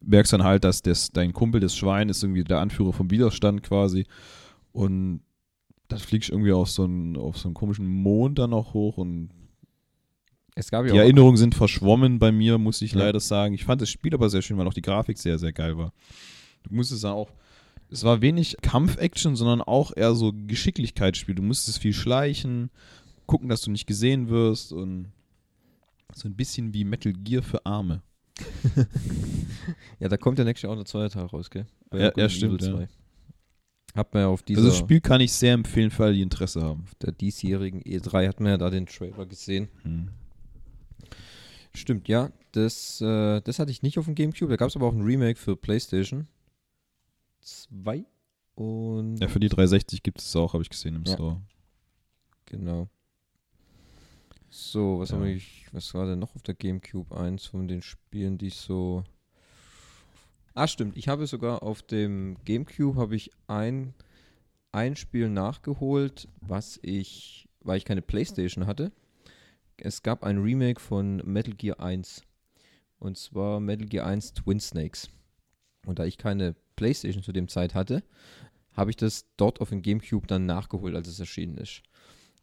[0.00, 3.62] merkst dann halt, dass das, dein Kumpel, das Schwein, ist irgendwie der Anführer vom Widerstand
[3.62, 4.06] quasi.
[4.72, 5.20] Und
[5.88, 8.98] dann fliegst du irgendwie auf so einen, auf so einen komischen Mond dann noch hoch
[8.98, 9.30] und
[10.54, 12.98] Es gab ja Die auch Erinnerungen sind verschwommen bei mir, muss ich Ja.
[13.00, 13.54] leider sagen.
[13.54, 15.92] Ich fand das Spiel aber sehr schön, weil auch die Grafik sehr, sehr geil war.
[16.64, 17.30] Du musstest dann auch,
[17.90, 21.34] es war wenig Kampf-Action, sondern auch eher so Geschicklichkeitsspiel.
[21.36, 22.70] Du musstest viel schleichen,
[23.26, 25.12] gucken, dass du nicht gesehen wirst und
[26.14, 28.02] so ein bisschen wie Metal Gear für Arme.
[30.00, 31.66] Ja, da kommt ja nächstes Jahr auch der zweite Teil raus, gell?
[31.90, 32.72] Bei Ja, ja, stimmt, ja.
[32.72, 32.88] 2.
[33.96, 36.22] Hat man ja auf dieser Also das Spiel kann ich sehr empfehlen für alle, die
[36.22, 36.82] Interesse haben.
[36.84, 39.68] auf der diesjährigen E3 hat man ja da den Trailer gesehen.
[39.82, 40.08] Hm.
[41.74, 42.30] Stimmt, ja.
[42.52, 44.50] Das, äh, das hatte ich nicht auf dem Gamecube.
[44.50, 46.26] Da gab es aber auch ein Remake für PlayStation
[47.40, 48.04] 2.
[48.54, 51.14] Und Ja, für die 360 gibt es auch, habe ich gesehen im Ja.
[51.14, 51.40] Store.
[52.46, 52.88] genau.
[54.50, 55.16] So, was Ja.
[55.16, 55.40] haben wir,
[55.72, 57.16] was war denn noch auf der Gamecube?
[57.16, 59.04] Eins von den Spielen, die ich so.
[60.54, 60.96] Ah, stimmt.
[60.96, 63.94] Ich habe sogar auf dem Gamecube habe ich ein,
[64.72, 68.90] ein Spiel nachgeholt, was ich, weil ich keine Playstation hatte.
[69.76, 72.22] Es gab ein Remake von Metal Gear 1.
[72.98, 75.08] Und zwar Metal Gear 1 Twin Snakes.
[75.86, 78.02] Und da ich keine Playstation zu dem Zeit hatte,
[78.72, 81.82] habe ich das dort auf dem Gamecube dann nachgeholt, als es erschienen ist.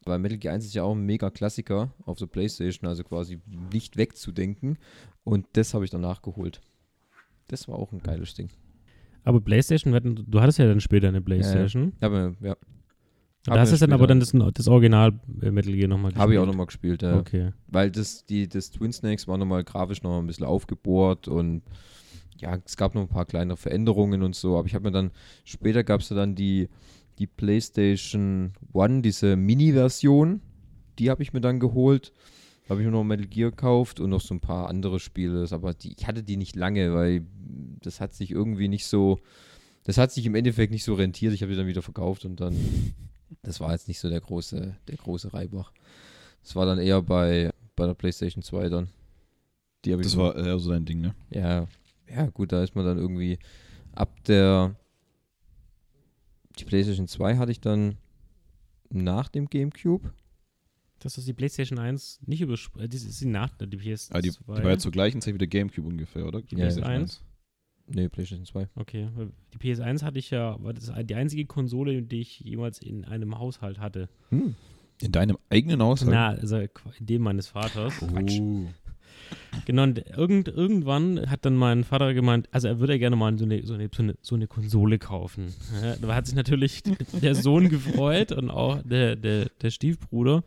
[0.05, 3.39] Weil Metal Gear 1 ist ja auch ein mega Klassiker auf der Playstation, also quasi
[3.73, 4.77] nicht wegzudenken.
[5.23, 6.61] Und das habe ich dann nachgeholt.
[7.47, 8.49] Das war auch ein geiles Ding.
[9.23, 9.93] Aber PlayStation,
[10.27, 11.93] du hattest ja dann später eine PlayStation.
[11.99, 12.55] Aber ja,
[13.45, 16.21] Da hast du dann aber dann das, das Original äh, Metal Gear nochmal gespielt.
[16.21, 17.17] Habe ich auch nochmal gespielt, ja.
[17.17, 17.51] Okay.
[17.67, 21.63] Weil das, die, das Twin Snakes war nochmal grafisch noch ein bisschen aufgebohrt und
[22.37, 25.11] ja, es gab noch ein paar kleinere Veränderungen und so, aber ich habe mir dann,
[25.43, 26.69] später gab es ja dann die,
[27.19, 30.41] die PlayStation One, diese Mini-Version,
[30.99, 32.13] die habe ich mir dann geholt.
[32.69, 35.75] Habe ich mir noch Metal Gear gekauft und noch so ein paar andere Spiele, aber
[35.75, 37.23] die, ich hatte die nicht lange, weil
[37.81, 39.19] das hat sich irgendwie nicht so,
[39.83, 41.33] das hat sich im Endeffekt nicht so rentiert.
[41.33, 42.55] Ich habe die dann wieder verkauft und dann,
[43.43, 45.71] das war jetzt nicht so der große, der große Reibach.
[46.41, 48.89] Das war dann eher bei, bei der PlayStation 2 dann.
[49.85, 51.13] Das war eher so dein Ding, ne?
[51.29, 51.67] ja,
[52.09, 53.37] ja, gut, da ist man dann irgendwie
[53.93, 54.75] ab der.
[56.59, 57.97] Die PlayStation 2 hatte ich dann
[58.89, 60.11] nach dem GameCube.
[60.99, 62.89] Das ist die PlayStation 1 nicht übersprungen.
[62.89, 64.09] Das ist die nach die PS2.
[64.13, 66.41] Ah, die, die war ja zur gleichen Zeit wie der Gamecube ungefähr, oder?
[66.41, 66.81] Die Ja, PS1?
[66.81, 67.25] PlayStation
[67.87, 68.69] Nee, PlayStation 2.
[68.75, 69.09] Okay.
[69.53, 73.37] Die PS1 hatte ich ja, war das die einzige Konsole, die ich jemals in einem
[73.37, 74.09] Haushalt hatte.
[74.29, 74.55] Hm.
[75.01, 76.11] In deinem eigenen Haushalt?
[76.11, 76.69] Na, also in
[77.05, 77.93] dem meines Vaters.
[78.01, 78.67] Oh.
[79.65, 83.45] Genau, und irgend, irgendwann hat dann mein Vater gemeint, also er würde gerne mal so
[83.45, 85.53] eine, so eine, so eine, so eine Konsole kaufen.
[85.81, 86.83] Ja, da hat sich natürlich
[87.21, 90.43] der Sohn gefreut und auch der, der, der Stiefbruder.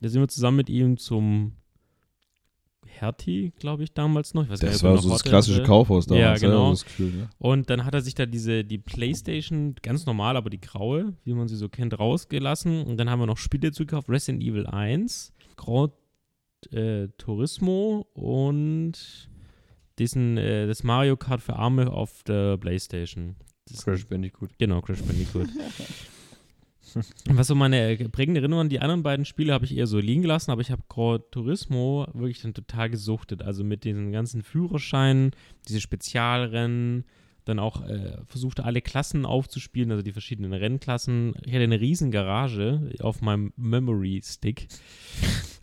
[0.00, 1.52] Da sind wir zusammen mit ihm zum
[2.86, 4.44] Hertie, glaube ich, damals noch.
[4.44, 5.66] Ich weiß Das nicht, war so das klassische hatte.
[5.66, 6.40] Kaufhaus damals.
[6.40, 6.70] Ja, genau.
[6.70, 7.30] das Gefühl, ne?
[7.38, 11.32] Und dann hat er sich da diese, die Playstation, ganz normal, aber die graue, wie
[11.32, 12.82] man sie so kennt, rausgelassen.
[12.84, 14.08] Und dann haben wir noch Spiele zugekauft.
[14.08, 15.92] Resident Evil 1, Grand
[16.72, 19.28] äh, Turismo und
[19.98, 23.36] diesen, äh, das Mario Kart für Arme auf der Playstation.
[23.68, 24.50] Das, Crash Bandicoot.
[24.58, 25.48] Genau, Crash Bandicoot.
[27.26, 30.22] Was so meine prägende Erinnerung an die anderen beiden Spiele habe ich eher so liegen
[30.22, 33.42] gelassen, aber ich habe Gran Turismo wirklich dann total gesuchtet.
[33.42, 35.30] Also mit diesen ganzen Führerscheinen,
[35.68, 37.04] diese Spezialrennen,
[37.44, 41.34] dann auch äh, versuchte alle Klassen aufzuspielen, also die verschiedenen Rennklassen.
[41.44, 44.68] Ich hatte eine riesen Garage auf meinem Memory Stick.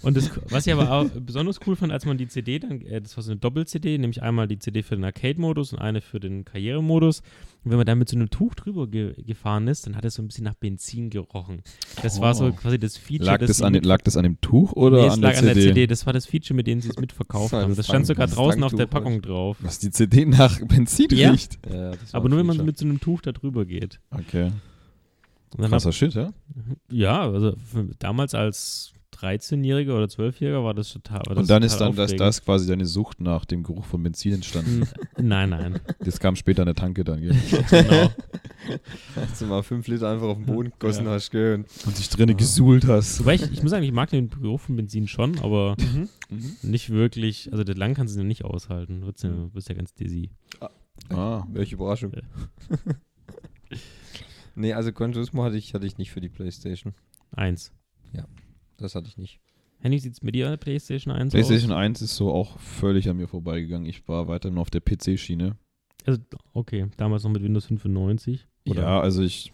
[0.04, 3.02] Und das, was ich aber auch besonders cool fand, als man die CD dann, äh,
[3.02, 6.20] das war so eine Doppel-CD, nämlich einmal die CD für den Arcade-Modus und eine für
[6.20, 7.22] den Karrieremodus.
[7.64, 10.14] Und wenn man dann mit so einem Tuch drüber ge gefahren ist, dann hat es
[10.14, 11.64] so ein bisschen nach Benzin gerochen.
[12.04, 12.52] Das war so Oh.
[12.52, 13.26] quasi das Feature.
[13.32, 15.40] Lag, das an, den- lag das an dem Tuch oder nee, es an lag der
[15.40, 15.68] an der CD?
[15.70, 15.88] CD.
[15.88, 17.70] Das war das Feature, mit dem sie es mitverkauft Das haben.
[17.70, 19.58] das Das stand sogar draußen auf der Packung drauf.
[19.62, 21.32] Was die CD nach Benzin Ja.
[21.32, 21.58] riecht?
[21.72, 24.00] Ja, Aber nur wenn man mit so einem Tuch da drüber geht.
[24.12, 24.52] Okay.
[25.56, 26.26] Und dann Krasser Shit, ja?
[26.26, 26.34] hab,
[26.92, 27.56] ja, also
[28.00, 31.20] damals als 13-Jähriger oder 12-Jähriger war das total.
[31.26, 33.86] War das Und dann ist total dann das, das quasi deine Sucht nach dem Geruch
[33.86, 34.88] von Benzin entstanden.
[35.16, 35.80] Hm, Nein, nein.
[36.00, 37.36] Das kam später an der Tanke dann, gell?
[37.70, 38.12] genau.
[39.16, 41.12] Hast du mal fünf Liter einfach auf den Boden gegossen Ja.
[41.12, 41.66] hast, gell?
[41.86, 43.20] Und dich drinnen gesuhlt hast.
[43.22, 45.76] Wobei ich, ich muss sagen, ich mag den Geruch von Benzin schon, aber
[46.62, 47.50] nicht wirklich.
[47.52, 49.02] Also, das lang kannst du nicht aushalten.
[49.02, 50.30] Du wirst ja, wirst ja ganz dizzy.
[51.10, 51.46] Ah.
[51.52, 52.12] Welche Überraschung.
[52.14, 52.22] Ja.
[54.56, 56.94] nee, also Gran Turismo hatte ich, hatte ich nicht für die Playstation.
[57.32, 57.72] Eins.
[58.78, 59.40] Das hatte ich nicht.
[59.80, 61.78] Henny, sieht es mit dir an der PlayStation 1 PlayStation aus?
[61.78, 63.88] 1 ist so auch völlig an mir vorbeigegangen.
[63.88, 65.56] Ich war weiterhin auf der PC-Schiene.
[66.06, 66.20] Also,
[66.54, 68.48] okay, damals noch mit Windows 95.
[68.70, 68.82] Oder?
[68.82, 69.52] Ja, also ich.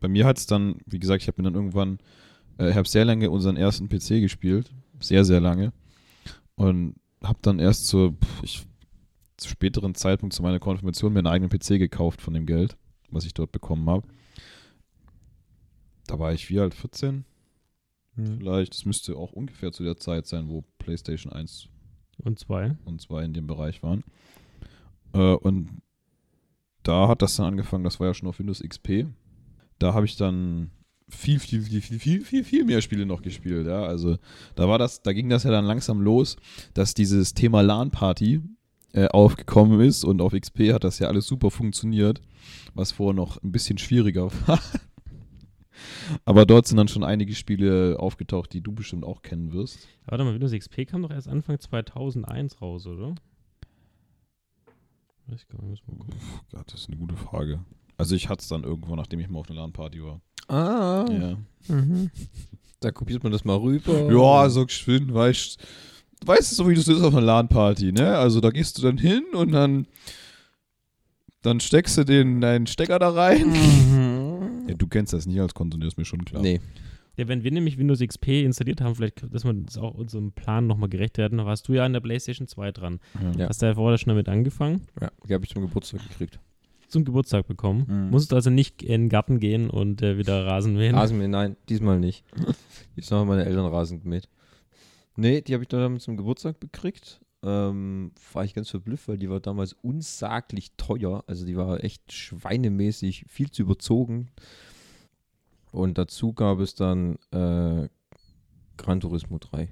[0.00, 1.98] Bei mir hat es dann, wie gesagt, ich habe mir dann irgendwann,
[2.58, 4.72] äh, ich habe sehr lange unseren ersten PC gespielt.
[4.98, 5.72] Sehr, sehr lange.
[6.54, 8.66] Und habe dann erst zur, ich,
[9.36, 12.76] zu späteren Zeitpunkt zu meiner Konfirmation mir einen eigenen PC gekauft von dem Geld,
[13.10, 14.06] was ich dort bekommen habe.
[16.06, 16.74] Da war ich wie alt?
[16.74, 17.24] 14?
[18.14, 18.74] Vielleicht.
[18.74, 21.68] Das müsste auch ungefähr zu der Zeit sein, wo PlayStation 1
[22.22, 22.76] Und zwei.
[22.84, 24.04] und zwei in dem Bereich waren.
[25.12, 25.82] Äh, und
[26.82, 29.06] da hat das dann angefangen, das war ja schon auf Windows XP.
[29.78, 30.70] Da habe ich dann
[31.08, 33.82] viel, viel, viel, viel, viel, viel, viel mehr Spiele noch gespielt, ja.
[33.82, 34.16] Also
[34.54, 36.36] da war das, da ging das ja dann langsam los,
[36.74, 38.40] dass dieses Thema LAN-Party
[38.92, 42.20] äh, aufgekommen ist und auf XP hat das ja alles super funktioniert,
[42.74, 44.60] was vorher noch ein bisschen schwieriger war.
[46.24, 49.86] Aber dort sind dann schon einige Spiele aufgetaucht, die du bestimmt auch kennen wirst.
[50.06, 53.14] Aber warte mal, Windows XP kam doch erst Anfang 2001 raus, oder?
[55.26, 55.46] Ich nicht.
[55.62, 56.14] muss mal gucken.
[56.18, 57.60] Puh, Gott, das ist eine gute Frage.
[57.96, 60.20] Also ich hatte es dann irgendwo, nachdem ich mal auf einer LAN-Party war.
[60.48, 61.36] Ah, Ja.
[62.80, 64.10] da kopiert man das mal rüber.
[64.12, 65.58] Ja, so geschwind, weißt
[66.22, 68.16] du, weißt du, so wie du es ist auf einer LAN-Party, ne?
[68.18, 69.86] Also da gehst du dann hin und dann,
[71.42, 73.50] dann steckst du den, deinen Stecker da rein.
[73.50, 73.99] Mhm.
[74.70, 76.42] Ja, du kennst das nicht als Konsumier, ist mir schon klar.
[76.42, 76.60] Nee.
[77.16, 80.66] Ja, wenn wir nämlich Windows XP installiert haben, vielleicht, dass wir das auch unserem Plan
[80.66, 83.00] nochmal gerecht werden, da warst du ja an der PlayStation 2 dran.
[83.36, 83.48] Ja.
[83.48, 86.38] Hast du ja vorher schon damit angefangen, Ja, die habe ich zum Geburtstag gekriegt.
[86.88, 87.84] zum Geburtstag bekommen.
[87.88, 88.10] Mhm.
[88.10, 90.94] Musstest du also nicht in den Garten gehen und äh, wieder Rasen mähen.
[90.94, 92.24] Rasenmähen, nein, diesmal nicht.
[92.96, 94.28] Jetzt haben meine Eltern Rasen gemäht.
[95.16, 97.20] Nee, die habe ich dann zum Geburtstag bekriegt.
[97.42, 101.24] Ähm, war ich ganz verblüfft, weil die war damals unsaglich teuer.
[101.26, 104.28] Also die war echt schweinemäßig viel zu überzogen.
[105.72, 107.88] Und dazu gab es dann äh,
[108.76, 109.68] Gran Turismo 3.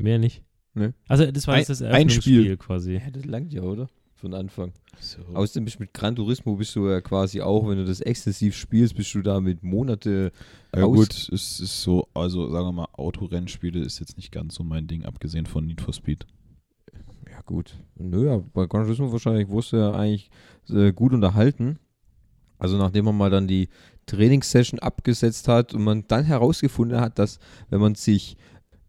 [0.00, 0.44] Mehr nicht.
[0.74, 0.92] Nö.
[1.08, 2.56] Also das war Ein- jetzt das ein Spiel.
[2.56, 2.94] Quasi.
[2.94, 3.88] Ja, das langt ja, oder?
[4.18, 4.72] Für den Anfang.
[4.98, 5.18] So.
[5.32, 8.56] Außerdem bist du mit Gran Turismo bist du ja quasi auch, wenn du das exzessiv
[8.56, 10.32] spielst, bist du da mit Monate
[10.74, 14.64] Ja gut, es ist so, also sagen wir mal, Autorennspiele ist jetzt nicht ganz so
[14.64, 16.26] mein Ding, abgesehen von Need for Speed.
[17.30, 17.76] Ja, gut.
[17.94, 20.30] Nö, aber bei Gran Turismo wahrscheinlich wusste er eigentlich
[20.68, 21.78] äh, gut unterhalten.
[22.58, 23.68] Also nachdem man mal dann die
[24.06, 27.38] Trainingssession abgesetzt hat und man dann herausgefunden hat, dass
[27.70, 28.36] wenn man sich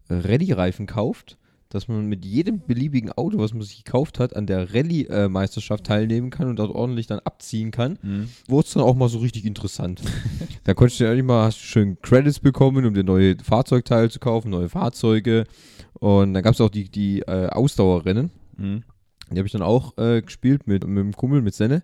[0.09, 1.37] Rallye-Reifen kauft,
[1.69, 6.31] dass man mit jedem beliebigen Auto, was man sich gekauft hat, an der Rallye-Meisterschaft teilnehmen
[6.31, 7.99] kann und dort ordentlich dann abziehen kann,
[8.47, 10.01] wurde es dann auch mal so richtig interessant.
[10.63, 14.09] da konntest du ja nicht mal, hast du schön Credits bekommen, um dir neue Fahrzeugteile
[14.09, 15.45] zu kaufen, neue Fahrzeuge.
[15.93, 18.31] Und dann gab es auch die, die äh, Ausdauerrennen.
[18.57, 18.83] Mhm.
[19.31, 21.83] Die habe ich dann auch äh, gespielt mit, mit dem Kumpel, mit Senne.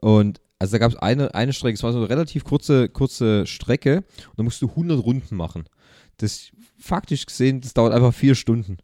[0.00, 3.46] Und also da gab es eine, eine Strecke, es war so eine relativ kurze, kurze
[3.46, 5.64] Strecke und da musst du 100 Runden machen.
[6.18, 8.78] Das faktisch gesehen, das dauert einfach vier Stunden.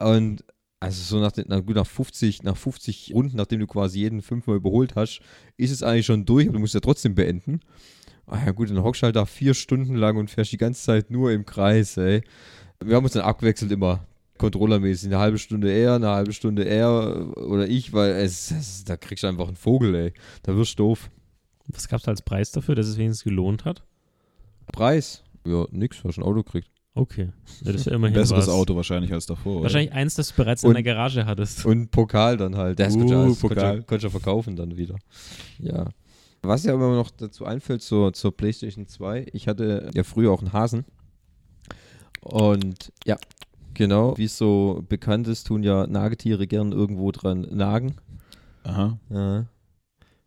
[0.00, 0.44] Und
[0.80, 4.22] also so nach, den, na gut, nach 50, nach 50 Runden, nachdem du quasi jeden
[4.22, 5.20] fünfmal überholt hast,
[5.58, 7.60] ist es eigentlich schon durch, aber du musst ja trotzdem beenden.
[8.26, 10.82] Ah ja gut, dann hockst du halt da vier Stunden lang und fährst die ganze
[10.82, 12.22] Zeit nur im Kreis, ey.
[12.82, 14.06] Wir haben uns dann abgewechselt immer,
[14.38, 18.96] controllermäßig, eine halbe Stunde er, eine halbe Stunde er oder ich, weil es, es da
[18.96, 20.12] kriegst du einfach einen Vogel, ey.
[20.44, 21.10] Da wirst du doof.
[21.66, 23.84] Was gab es als Preis dafür, dass es wenigstens gelohnt hat?
[24.72, 25.24] Preis?
[25.46, 26.70] Ja, nix, hast ein Auto gekriegt.
[26.94, 27.30] Okay.
[27.62, 28.54] Ja, das ist ja immerhin Besseres was.
[28.54, 29.54] Auto wahrscheinlich als davor.
[29.56, 29.62] oder?
[29.64, 31.64] Wahrscheinlich eins, das du bereits Und- in der Garage hattest.
[31.64, 32.78] Und Pokal dann halt.
[32.80, 33.82] Das Uh, konntest Pokal.
[33.82, 34.96] Konntest du, verkaufen dann wieder.
[35.58, 35.86] Ja.
[36.42, 40.40] Was ja immer noch dazu einfällt zur, zur PlayStation 2, ich hatte ja früher auch
[40.40, 40.84] einen Hasen.
[42.22, 43.16] Und ja,
[43.74, 47.94] genau, wie es so bekannt ist, tun ja Nagetiere gern irgendwo dran nagen.
[48.64, 48.98] Aha.
[49.10, 49.46] Ja.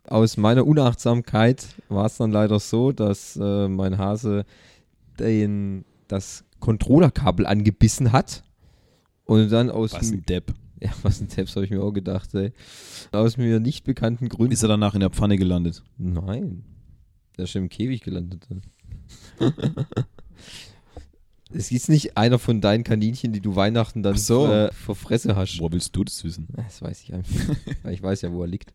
[0.08, 4.46] Aus meiner Unachtsamkeit war es dann leider so, dass äh, mein Hase
[5.20, 8.42] den, das Controllerkabel angebissen hat
[9.26, 10.54] und dann aus Was ein Depp.
[10.80, 12.54] ja, was ein Tabs habe ich mir auch gedacht, ey.
[13.12, 14.54] Aus mir nicht bekannten Gründen.
[14.54, 15.84] Ist er danach in der Pfanne gelandet?
[15.98, 16.64] Nein.
[17.36, 18.48] Der ist schon im Käfig gelandet.
[21.56, 24.48] Es ist nicht einer von deinen Kaninchen, die du Weihnachten dann Ach so.
[24.48, 25.60] äh, vor Fresse hast.
[25.60, 26.48] Woher willst du das wissen?
[26.56, 27.56] Das weiß ich einfach.
[27.92, 28.74] Ich weiß ja, wo er liegt.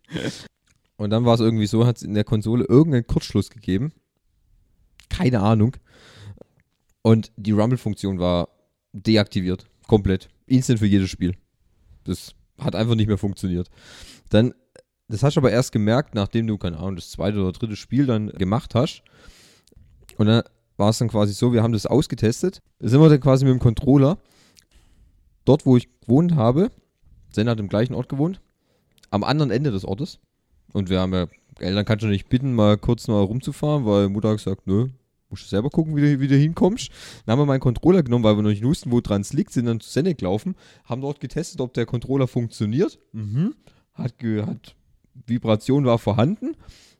[0.96, 3.90] Und dann war es irgendwie so, hat es in der Konsole irgendeinen Kurzschluss gegeben.
[5.08, 5.76] Keine Ahnung.
[7.02, 8.48] Und die Rumble-Funktion war
[8.92, 9.66] deaktiviert.
[9.86, 10.28] Komplett.
[10.46, 11.34] Instant für jedes Spiel.
[12.04, 13.68] Das hat einfach nicht mehr funktioniert.
[14.30, 14.54] Dann,
[15.08, 18.06] das hast du aber erst gemerkt, nachdem du, keine Ahnung, das zweite oder dritte Spiel
[18.06, 19.02] dann gemacht hast.
[20.16, 20.42] Und dann
[20.76, 22.62] war es dann quasi so, wir haben das ausgetestet.
[22.78, 24.18] Da sind wir dann quasi mit dem Controller
[25.44, 26.70] dort, wo ich gewohnt habe.
[27.30, 28.40] Sen hat im gleichen Ort gewohnt.
[29.10, 30.18] Am anderen Ende des Ortes.
[30.72, 31.26] Und wir haben ja,
[31.58, 34.88] Eltern kannst du nicht bitten, mal kurz mal rumzufahren, weil Mutter hat gesagt, nö,
[35.30, 36.90] musst du selber gucken, wie du, wie du hinkommst.
[37.26, 39.52] Dann haben wir meinen Controller genommen, weil wir noch nicht wussten, wo dran es liegt,
[39.52, 42.98] sind dann zu Senne gelaufen, haben dort getestet, ob der Controller funktioniert.
[43.12, 43.54] Mhm.
[43.94, 44.14] Hat,
[44.46, 44.74] hat
[45.26, 46.56] Vibration war vorhanden.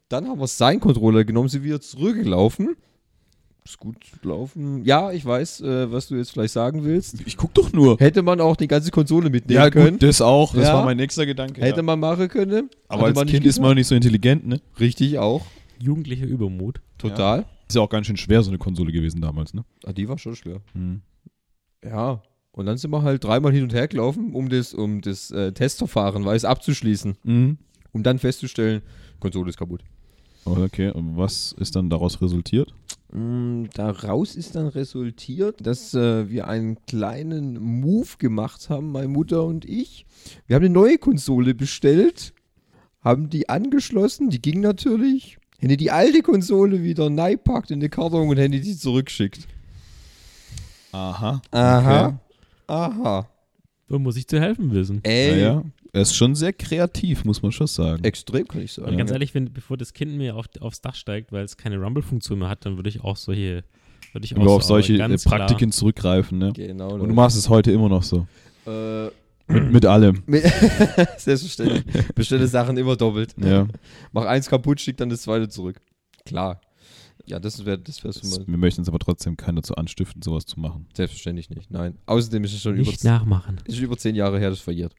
[0.08, 2.76] Dann haben wir seinen Controller genommen, sind wieder zurückgelaufen.
[3.64, 4.82] Ist gut gelaufen.
[4.86, 7.16] Ja, ich weiß, äh, was du jetzt vielleicht sagen willst.
[7.26, 7.98] Ich guck doch nur.
[7.98, 9.98] Hätte man auch die ganze Konsole mitnehmen Ja, können.
[9.98, 10.54] gut, das auch.
[10.54, 10.74] Das Ja.
[10.74, 11.60] war mein nächster Gedanke.
[11.60, 11.82] Hätte ja.
[11.82, 12.70] man machen können.
[12.88, 14.62] Aber Hatte als man Kind nicht ist man nicht so intelligent, ne?
[14.80, 15.44] Richtig auch.
[15.78, 16.80] Jugendlicher Übermut.
[16.96, 17.44] Total.
[17.68, 19.64] Ist ja auch ganz schön schwer, so eine Konsole gewesen damals, ne?
[19.84, 20.60] Ah, die war schon schwer.
[20.74, 21.02] Mhm.
[21.84, 22.22] Ja.
[22.52, 25.52] Und dann sind wir halt dreimal hin und her gelaufen, um das, um das äh,
[25.52, 27.16] Testverfahren weiß abzuschließen.
[27.22, 27.58] Mhm.
[27.92, 28.82] Um dann festzustellen,
[29.20, 29.82] Konsole ist kaputt.
[30.44, 32.72] Okay, und was ist dann daraus resultiert?
[33.12, 39.44] Mm, Daraus ist dann resultiert, dass äh, wir einen kleinen Move gemacht haben, meine Mutter
[39.44, 40.06] und ich.
[40.46, 42.32] Wir haben eine neue Konsole bestellt,
[43.00, 45.37] haben die angeschlossen, die ging natürlich.
[45.60, 49.46] Hätte die alte Konsole wieder neipackt in die Karton und hätte die zurückgeschickt.
[50.92, 51.42] Aha.
[51.50, 52.20] Aha.
[52.66, 53.28] Aha.
[53.88, 55.00] Da muss ich zu helfen wissen.
[55.02, 55.32] Ey.
[55.32, 58.04] Naja, er ist schon sehr kreativ, muss man schon sagen.
[58.04, 58.98] Extrem, kann ich Und sagen.
[58.98, 62.38] ganz ehrlich, wenn, bevor das Kind mir auf, aufs Dach steigt, weil es keine Rumble-Funktion
[62.38, 63.64] mehr hat, dann würde ich auch solche,
[64.12, 66.52] würde ich auch Nur auf so, solche äh, ganz Praktiken zurückgreifen, ne?
[66.52, 66.92] Genau.
[66.94, 68.26] Und du machst es heute immer noch so.
[68.66, 69.08] äh,
[69.48, 70.22] Mit, mit allem.
[71.16, 71.84] Selbstverständlich.
[72.14, 73.34] Bestelle Sachen immer doppelt.
[73.42, 73.66] Ja.
[74.12, 75.80] Mach eins kaputt, schick dann das zweite zurück.
[76.24, 76.60] Klar.
[77.26, 79.74] Ja, das wäre das wär so Das, mal wir möchten uns aber trotzdem keinen dazu
[79.74, 80.86] anstiften, sowas zu machen.
[80.94, 81.70] selbstverständlich nicht.
[81.70, 81.98] Nein.
[82.06, 83.60] Außerdem ist es schon über, Nicht nachmachen.
[83.64, 84.94] ist über zehn Jahre her, das verjährt.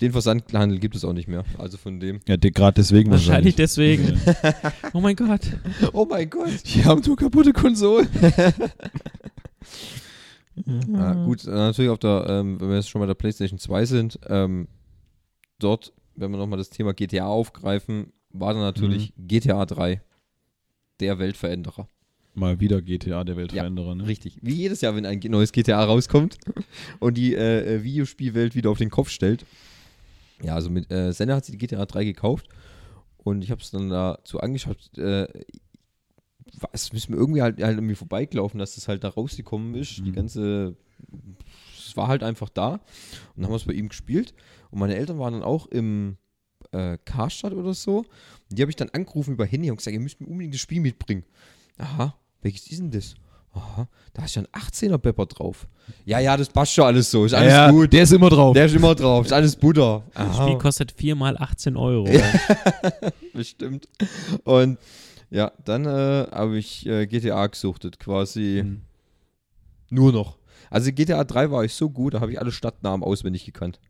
[0.00, 1.44] Den Versandhandel gibt es auch nicht mehr.
[1.58, 2.20] Also von dem.
[2.26, 4.18] Ja, gerade deswegen Wahrscheinlich deswegen.
[4.24, 4.54] Ja.
[4.94, 5.42] Oh mein Gott.
[5.92, 6.50] Oh mein Gott.
[6.64, 8.08] Die haben nur kaputte Konsolen.
[10.66, 13.84] Ja, gut, äh, natürlich auf der, ähm, wenn wir jetzt schon bei der PlayStation 2
[13.84, 14.68] sind, ähm,
[15.58, 20.02] dort, wenn wir nochmal das Thema GTA aufgreifen, war dann natürlich GTA 3
[21.00, 21.88] der Weltveränderer.
[22.34, 24.06] Mal wieder GTA der Ja, Weltveränderer, ne?
[24.06, 24.38] Richtig.
[24.40, 26.38] Wie jedes Jahr, wenn ein neues GTA rauskommt
[27.00, 29.44] und die äh, äh, Videospielwelt wieder auf den Kopf stellt.
[30.42, 32.48] Ja, also mit äh, Senna hat sich die GTA 3 gekauft
[33.18, 34.96] und ich habe es dann dazu angeschaut.
[34.96, 35.26] Äh,
[36.72, 39.98] es ist mir irgendwie halt, halt irgendwie vorbeigelaufen, dass das halt da rausgekommen ist.
[39.98, 40.12] Die Mhm.
[40.12, 40.76] ganze.
[41.78, 42.72] Es war halt einfach da.
[42.74, 42.80] Und
[43.36, 44.34] dann haben wir es bei ihm gespielt.
[44.70, 46.16] Und meine Eltern waren dann auch im
[46.72, 47.98] äh, Karstadt oder so.
[47.98, 48.06] Und
[48.50, 50.80] die habe ich dann angerufen über Handy und gesagt, ihr müsst mir unbedingt das Spiel
[50.80, 51.24] mitbringen.
[51.78, 53.14] Aha, welches ist denn das?
[53.52, 55.66] Aha, da ist ja ein 18er Pepper drauf.
[56.04, 57.24] Ja, ja, das passt schon alles so.
[57.24, 57.92] Ist alles ja, gut.
[57.92, 58.54] Der ist immer drauf.
[58.54, 59.26] Der ist immer drauf.
[59.26, 60.04] Ist alles Butter.
[60.14, 60.44] Das Aha.
[60.46, 62.06] Spiel kostet 4 mal 18 Euro.
[63.34, 63.88] Bestimmt.
[64.44, 64.78] Und
[65.30, 68.80] ja, dann äh, habe ich äh, GTA gesuchtet, quasi Mhm.
[69.90, 70.38] nur noch.
[70.70, 73.80] Also GTA 3 war ich so gut, da habe ich alle Stadtnamen auswendig gekannt.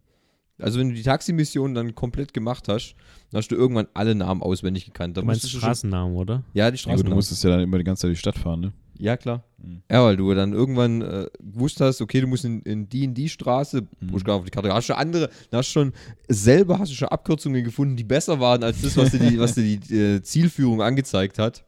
[0.59, 2.95] Also wenn du die Taximission dann komplett gemacht hast,
[3.31, 5.17] dann hast du irgendwann alle Namen auswendig gekannt.
[5.17, 6.35] Dann Du meinst du Straßennamen, oder?
[6.37, 7.15] Schon, ja, die Ja, gut, du Straßennamen.
[7.17, 8.73] musstest ja dann immer die ganze Zeit durch die Stadt fahren, ne?
[9.01, 9.45] Ja, klar.
[9.59, 9.83] Mhm.
[9.91, 13.15] Ja, weil du dann irgendwann äh, gewusst hast, okay, du musst in, in die in
[13.15, 14.13] die Straße, Mhm.
[14.13, 15.93] wo ich gerade auf die Karte, hast du andere, da hast du schon
[16.29, 19.55] selber hast du schon Abkürzungen gefunden, die besser waren als das, was dir die, was
[19.55, 21.65] dir die äh, Zielführung angezeigt hat.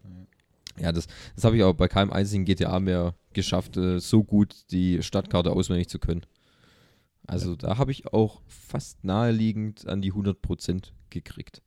[0.80, 4.54] Ja, das, das habe ich auch bei keinem einzigen GTA mehr geschafft, äh, so gut
[4.70, 6.22] die Stadtkarte auswendig zu können.
[7.26, 11.62] Also da habe ich auch fast naheliegend an die 100% gekriegt.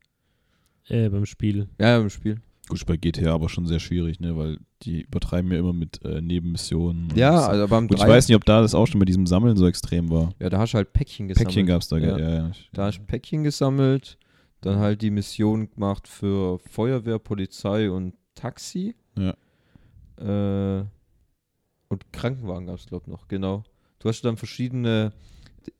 [0.88, 1.68] Äh, beim Spiel.
[1.80, 2.40] Ja, im Spiel.
[2.68, 4.36] Gut, bei GTA aber schon sehr schwierig, ne?
[4.36, 7.12] Weil die übertreiben ja immer mit äh, Nebenmissionen.
[7.14, 7.46] Ja, so.
[7.48, 9.56] also beim Gut, ich 3 weiß nicht, ob da das auch schon bei diesem Sammeln
[9.56, 10.30] so extrem war.
[10.40, 11.48] ja, da hast du halt Päckchen gesammelt.
[11.48, 12.18] Päckchen gab es da, Ja.
[12.18, 12.18] ja.
[12.18, 12.50] ja, ja.
[12.72, 14.18] Da hast du Päckchen gesammelt,
[14.62, 18.96] dann halt die Mission gemacht für Feuerwehr, Polizei und Taxi.
[19.16, 19.34] Ja.
[20.18, 20.84] Äh,
[21.88, 23.62] und Krankenwagen gab es, glaube ich, noch, genau.
[24.00, 25.12] Du hast dann verschiedene,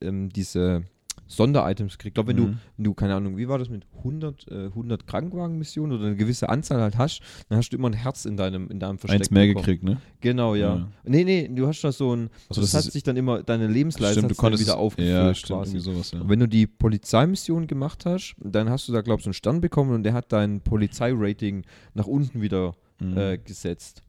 [0.01, 0.85] ähm, diese
[1.29, 2.13] Sonderitems gekriegt.
[2.13, 2.59] Ich glaube, wenn, du, Mhm.
[2.77, 6.49] wenn du, keine Ahnung, wie war das mit 100, äh, 100 Krankenwagenmissionen oder eine gewisse
[6.49, 9.31] Anzahl halt hast, dann hast du immer ein Herz in deinem, in deinem Versteck Eins
[9.31, 9.65] mehr bekommen.
[9.65, 10.01] gekriegt, ne?
[10.21, 10.77] Genau, ja.
[10.77, 10.89] Ja.
[11.05, 13.67] Nee, nee, du hast da so ein, Also das, das hat sich dann immer, deine
[13.67, 15.79] Lebensleistung Stimmt, du konntest wieder aufgefüllt Ja, stimmt, quasi.
[15.81, 16.21] sowas, ja.
[16.21, 19.61] Und wenn du die Polizeimission gemacht hast, dann hast du da, glaubst du, einen Stern
[19.61, 23.17] bekommen und der hat dein Polizeirating nach unten wieder Mhm.
[23.19, 24.03] äh, gesetzt.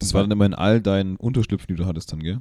[0.00, 2.40] das war dann immer in all deinen Unterschlüpfen, die du hattest dann, gell?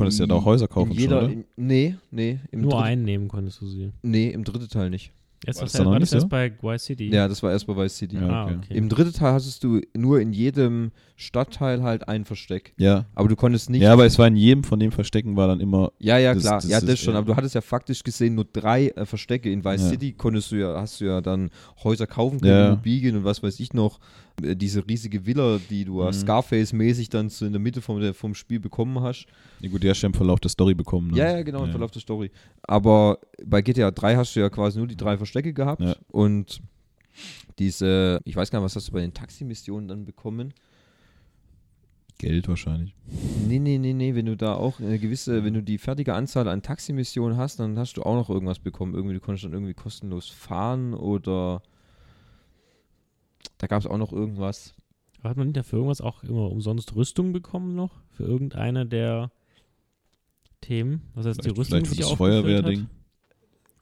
[0.00, 1.32] Du konntest ja da auch Häuser kaufen in jeder, schon, oder?
[1.34, 2.38] in, Nee, nee.
[2.50, 3.92] Im Nur dritte- einnehmen konntest du sie.
[4.02, 5.12] Nee, im dritten Teil nicht.
[5.46, 7.08] Erst War was, das da noch war das erst bei Vice City?
[7.08, 8.16] Ja, das war erst bei Vice City.
[8.16, 8.56] Ja, Ah, okay.
[8.62, 8.74] okay.
[8.76, 12.74] Im dritten Teil hattest du nur in jedem Stadtteil halt ein Versteck.
[12.76, 13.06] Ja.
[13.14, 13.80] Aber du konntest nicht.
[13.80, 15.92] Ja, aber es war in jedem von den Verstecken war dann immer.
[15.98, 16.60] Ja, ja, Das- klar.
[16.60, 17.14] das ja, ist- das schon.
[17.14, 17.18] ja.
[17.20, 19.50] Aber du hattest ja faktisch gesehen nur drei äh, Verstecke.
[19.50, 19.88] In Vice Ja.
[19.88, 21.48] City konntest du ja, hast du ja dann
[21.84, 22.68] Häuser kaufen können, Ja.
[22.72, 23.98] Immobilien und was weiß ich noch.
[24.44, 26.12] Äh, diese riesige Villa, die du Mhm.
[26.12, 29.26] Scarface-mäßig dann so in der Mitte vom, vom Spiel bekommen hast.
[29.60, 31.10] Ja, gut, die hast du ja im Verlauf der Story bekommen.
[31.10, 31.16] Ne?
[31.18, 31.70] Ja, ja, genau, im Ja.
[31.72, 32.30] Verlauf der Story.
[32.62, 35.82] Aber bei GTA 3 hast du ja quasi nur die drei Verstecke gehabt.
[35.82, 35.94] Ja.
[36.08, 36.60] Und
[37.58, 40.54] diese, ich weiß gar nicht, was hast du bei den Taximissionen dann bekommen?
[42.18, 42.94] Geld wahrscheinlich.
[43.48, 46.48] Nee, nee, nee, nee, wenn du da auch eine gewisse, wenn du die fertige Anzahl
[46.48, 48.94] an Taximissionen hast, dann hast du auch noch irgendwas bekommen.
[48.94, 51.62] Irgendwie, du konntest dann irgendwie kostenlos fahren oder
[53.60, 54.74] da gab es auch noch irgendwas.
[55.22, 57.92] Hat man nicht dafür irgendwas auch immer umsonst Rüstung bekommen noch?
[58.12, 59.30] Für irgendeine der
[60.60, 61.02] Themen?
[61.14, 62.88] Was heißt die Vielleicht, Rüstung, vielleicht die für sich das Feuerwehrding.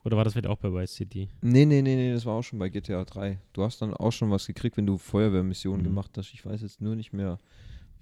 [0.05, 1.29] Oder war das vielleicht auch bei Vice City?
[1.41, 3.37] Nee, nee, nee, nee, das war auch schon bei GTA 3.
[3.53, 5.85] Du hast dann auch schon was gekriegt, wenn du Feuerwehrmissionen Mhm.
[5.89, 6.33] gemacht hast.
[6.33, 7.37] Ich weiß jetzt nur nicht mehr,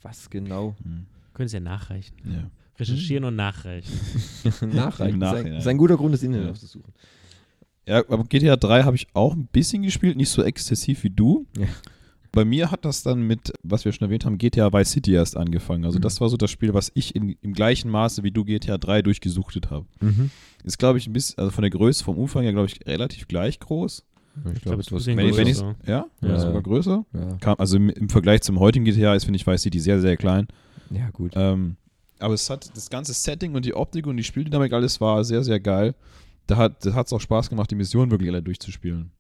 [0.02, 0.76] was genau.
[0.84, 1.08] Hm.
[1.34, 2.16] Können Sie ja nachreichen.
[2.26, 2.50] Ja.
[2.80, 3.92] Recherchieren und nachreichen.
[4.62, 5.16] Nachreichen.
[5.16, 5.54] Im Das ist ein- Nachhinein.
[5.54, 6.52] das ist ein guter Grund, das Internet Ja.
[6.52, 6.94] aufzusuchen.
[7.88, 11.46] Ja, aber GTA 3 habe ich auch ein bisschen gespielt, nicht so exzessiv wie du.
[11.58, 11.66] Ja.
[12.34, 15.38] Bei mir hat das dann mit, was wir schon erwähnt haben, GTA Vice City erst
[15.38, 15.86] angefangen.
[15.86, 16.02] Also Mhm.
[16.04, 19.02] das war so das Spiel, was ich in, im gleichen Maße wie du GTA 3
[19.02, 19.86] durchgesuchtet habe.
[20.02, 20.30] Mhm.
[20.64, 23.28] Ist, glaube ich, ein bisschen, also von der Größe, vom Umfang her, glaube ich, relativ
[23.28, 24.04] gleich groß.
[24.36, 25.76] Ich glaub, glaube, es es war Wenn wenn größer.
[25.88, 26.40] ja, Ja.
[26.40, 27.06] sogar größer.
[27.14, 27.38] ja.
[27.40, 30.16] Kam, also im, im Vergleich zum heutigen GTA ist, finde ich, Vice City sehr, sehr
[30.18, 30.48] klein.
[30.92, 31.32] ja, gut.
[31.36, 31.78] Ähm,
[32.20, 35.44] aber es hat das ganze Setting und die Optik und die Spieldynamik, alles war sehr,
[35.44, 35.96] sehr geil.
[36.48, 39.12] Da hat es auch Spaß gemacht, die Missionen wirklich alle durchzuspielen.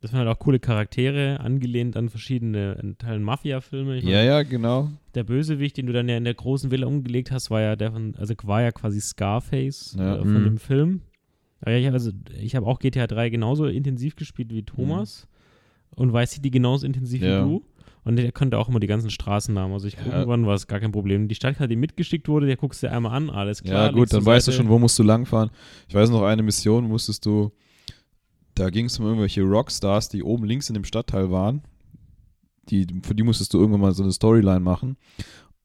[0.00, 3.98] Das waren halt auch coole Charaktere, angelehnt an verschiedene Teilen Mafia-Filme.
[3.98, 4.90] Ich Ja, ja, genau.
[5.14, 7.92] Der Bösewicht, den du dann ja in der großen Villa umgelegt hast, war ja der
[7.92, 10.16] von, also war ja quasi Scarface Ja.
[10.16, 10.44] äh, von Mhm.
[10.44, 11.00] dem Film.
[11.60, 12.10] Aber ich, also,
[12.40, 15.28] ich habe auch GTA 3 genauso intensiv gespielt wie Thomas
[15.94, 17.44] und weiß die genauso intensiv Ja.
[17.44, 17.64] wie du.
[18.04, 19.72] Und der konnte auch immer die ganzen Straßennamen.
[19.72, 20.12] Also ich, Ja.
[20.20, 21.28] irgendwann war es gar kein Problem.
[21.28, 23.86] Die Stadtkarte, die mitgeschickt wurde, der guckst du dir einmal an, alles klar.
[23.86, 25.50] Ja, gut, dann weißt du schon, wo musst du langfahren.
[25.88, 27.52] Ich weiß noch, eine Mission musstest du,
[28.56, 31.62] da ging es um irgendwelche Rockstars, die oben links in dem Stadtteil waren.
[32.70, 34.96] Die, für die musstest du irgendwann mal so eine Storyline machen.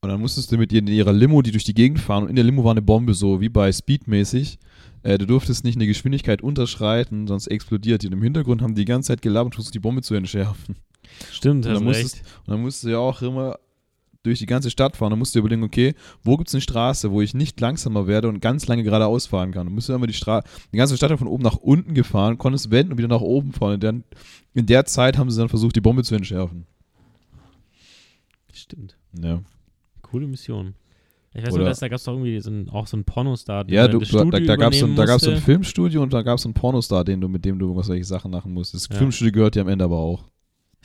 [0.01, 2.29] Und dann musstest du mit ihr in ihrer Limo, die durch die Gegend fahren, und
[2.29, 4.59] in der Limo war eine Bombe, so wie bei Speed-mäßig.
[5.03, 8.07] Äh, du durftest nicht eine Geschwindigkeit unterschreiten, sonst explodiert die.
[8.07, 10.75] Und im Hintergrund haben die die ganze Zeit gelabert und versucht, die Bombe zu entschärfen.
[11.31, 13.57] Stimmt, Und dann, musstest, und dann musst du ja auch immer
[14.23, 15.11] durch die ganze Stadt fahren.
[15.11, 15.93] Dann musst du dir überlegen, okay,
[16.23, 19.51] wo gibt es eine Straße, wo ich nicht langsamer werde und ganz lange geradeaus fahren
[19.51, 19.67] kann.
[19.67, 22.69] Dann musst du immer die Straße, die ganze Stadt von oben nach unten gefahren, konntest
[22.71, 23.75] wenden und wieder nach oben fahren.
[23.75, 24.03] Und dann,
[24.53, 26.65] in der Zeit haben sie dann versucht, die Bombe zu entschärfen.
[28.51, 28.97] Stimmt.
[29.21, 29.41] Ja,
[30.01, 30.73] Coole Mission.
[31.33, 33.03] Ich weiß Oder- nur, dass da gab es doch irgendwie so ein, auch so einen
[33.03, 34.95] Pornostar, der ja du, das du, da, Studio da gab es so, ein-
[35.37, 35.41] so.
[35.41, 38.31] Filmstudio und da gab es so einen Pornostar, den du, mit dem du irgendwelche Sachen
[38.31, 38.73] machen musst.
[38.73, 38.95] Das Ja.
[38.95, 40.23] Filmstudio gehört dir am Ende aber auch.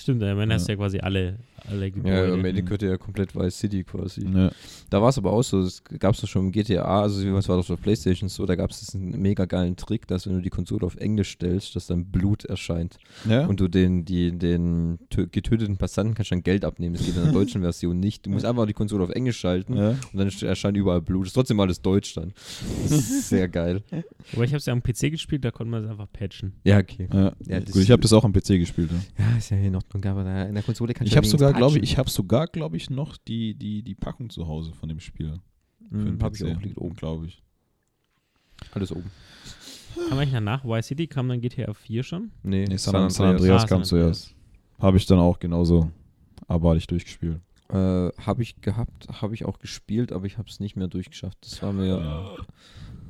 [0.02, 0.58] Stimmt, am Ende Ja.
[0.58, 1.38] hast du ja quasi alle,
[1.70, 2.32] alle Ja, Gebäude.
[2.32, 4.26] am Ende gehört ja komplett Vice City quasi.
[4.26, 4.50] Ja.
[4.90, 7.48] Da war es aber auch so, das gab es doch schon im GTA, also was
[7.48, 10.40] war das auf Playstation so, da gab es diesen mega geilen Trick, dass wenn du
[10.42, 12.98] die Konsole auf Englisch stellst, dass dann Blut erscheint
[13.28, 13.46] Ja?
[13.46, 16.94] und du den, die, den tö- getöteten Passanten kannst dann Geld abnehmen.
[16.96, 18.26] Das geht in der deutschen Version nicht.
[18.26, 19.90] Du musst einfach die Konsole auf Englisch schalten ja.
[19.90, 21.26] und dann erscheint überall Blut.
[21.28, 22.32] Ist trotzdem alles Deutsch dann.
[22.82, 23.82] Das ist sehr geil.
[24.32, 26.54] Aber ich habe es ja am PC gespielt, da konnte man es einfach patchen.
[26.64, 27.08] Ja, okay.
[27.12, 27.32] ja.
[27.46, 28.90] Ja, das- Gut, ich habe das auch am PC gespielt.
[29.16, 29.24] Ja.
[29.30, 31.76] Ja, ist ja hier noch aber da in der Konsole kannst Ich habe sogar, glaube
[31.78, 35.00] ich, ich habe sogar, glaube ich, noch die, die, die Packung zu Hause von dem
[35.00, 35.40] Spiel.
[35.90, 36.96] Für den Mhm, PC, auch, liegt oben.
[36.96, 37.42] glaube ich.
[38.72, 39.10] Alles oben.
[40.08, 42.30] Kam eigentlich danach Vice City, kam dann GTA 4 schon?
[42.42, 44.22] Nee, Nee, San, San Andreas Ah, kam San Andreas.
[44.22, 44.34] zuerst.
[44.78, 45.90] Habe ich dann auch genauso
[46.48, 47.40] abartig durchgespielt.
[47.72, 51.38] Äh, habe ich gehabt, habe ich auch gespielt, aber ich habe es nicht mehr durchgeschafft.
[51.40, 52.36] Das war mir,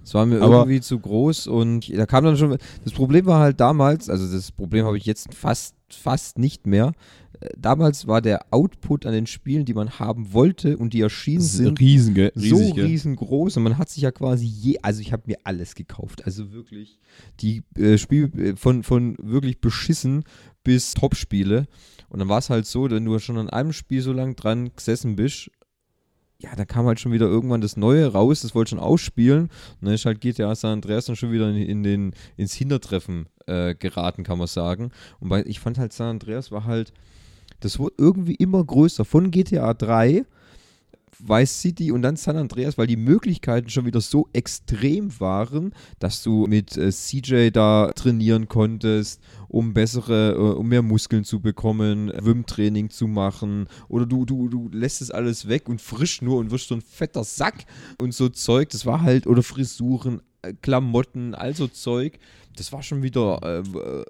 [0.02, 2.56] das war mir Aber- irgendwie zu groß und da kam dann schon.
[2.84, 6.92] Das Problem war halt damals, also das Problem habe ich jetzt fast, fast nicht mehr.
[7.40, 11.40] Äh, Damals war der Output an den Spielen, die man haben wollte und die erschienen
[11.42, 12.86] sind, riesen, so riesig, gell?
[12.86, 16.52] riesengroß und man hat sich ja quasi je, also ich habe mir alles gekauft, also
[16.52, 17.00] wirklich
[17.40, 20.22] die äh, Spiele äh, von, von wirklich beschissen
[20.64, 21.66] bis Top-Spiele.
[22.08, 24.70] Und dann war es halt so, wenn du schon an einem Spiel so lang dran
[24.76, 25.50] gesessen bist,
[26.42, 29.42] ja, dann kam halt schon wieder irgendwann das Neue raus, das wollte schon ausspielen.
[29.42, 29.50] Und
[29.82, 33.74] dann ist halt GTA San Andreas dann schon wieder in, in den, ins Hintertreffen äh,
[33.74, 34.90] geraten, kann man sagen.
[35.20, 36.92] Und bei, ich fand halt San Andreas war halt,
[37.60, 40.24] das wurde irgendwie immer größer, von GTA 3
[41.22, 46.22] Vice City und dann San Andreas, weil die Möglichkeiten schon wieder so extrem waren, dass
[46.22, 52.12] du mit äh, CJ da trainieren konntest, um bessere, äh, um mehr Muskeln zu bekommen,
[52.32, 53.68] Schwimmtraining zu machen.
[53.88, 56.82] Oder du, du, du lässt es alles weg und frisch nur und wirst so ein
[56.82, 57.66] fetter Sack
[58.00, 62.18] und so Zeug, das war halt, oder Frisuren, äh, Klamotten, also Zeug,
[62.56, 64.04] das war schon wieder äh, äh,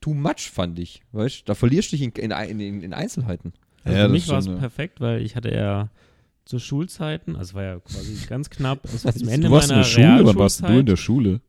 [0.00, 1.48] too much, fand ich, weißt?
[1.48, 3.52] Da verlierst du dich in, in, in, in Einzelheiten.
[3.84, 5.90] Also Ja, für das mich war es perfekt, weil ich hatte ja
[6.46, 9.76] zu Schulzeiten, also es war ja quasi ganz knapp, also zum Ende Du warst in
[9.76, 11.40] meiner der Schule, wann warst du in der Schule?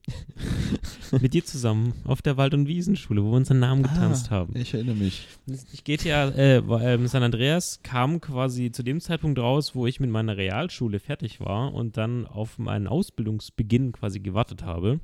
[1.22, 4.54] mit dir zusammen auf der Wald- und Wiesenschule, wo wir unseren Namen getanzt haben.
[4.58, 5.28] Ich erinnere mich.
[5.72, 10.00] Ich GTA äh, war, ähm, San Andreas kam quasi zu dem Zeitpunkt raus, wo ich
[10.00, 15.00] mit meiner Realschule fertig war und dann auf meinen Ausbildungsbeginn quasi gewartet habe.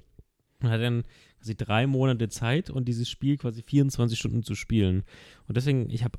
[0.61, 1.03] Und hatte dann
[1.37, 5.03] quasi drei Monate Zeit und dieses Spiel quasi 24 Stunden zu spielen.
[5.47, 6.17] Und deswegen, ich habe,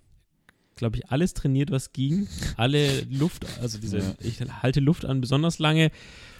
[0.76, 2.26] glaube ich, alles trainiert, was ging.
[2.56, 4.14] Alle Luft, also diese, Ja.
[4.20, 5.90] ich halte Luft an besonders lange.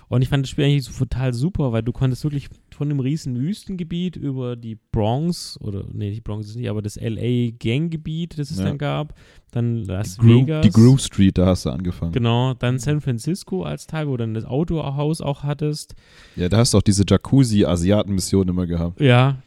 [0.06, 3.00] Und ich fand das Spiel eigentlich so total super, weil du konntest wirklich von dem
[3.00, 8.38] riesen Wüstengebiet über die Bronx, oder nee, die Bronx ist nicht, aber das LA Ganggebiet,
[8.38, 8.64] das es Ja.
[8.66, 9.14] dann gab,
[9.50, 10.62] dann Las Die, Vegas.
[10.66, 12.12] die Groove Street, da hast du angefangen.
[12.12, 15.94] Genau, dann San Francisco als Teil, wo du dann das Autohaus auch hattest.
[16.36, 19.00] Ja, da hast du auch diese Jacuzzi-Asiaten-Mission immer gehabt.
[19.00, 19.38] Ja.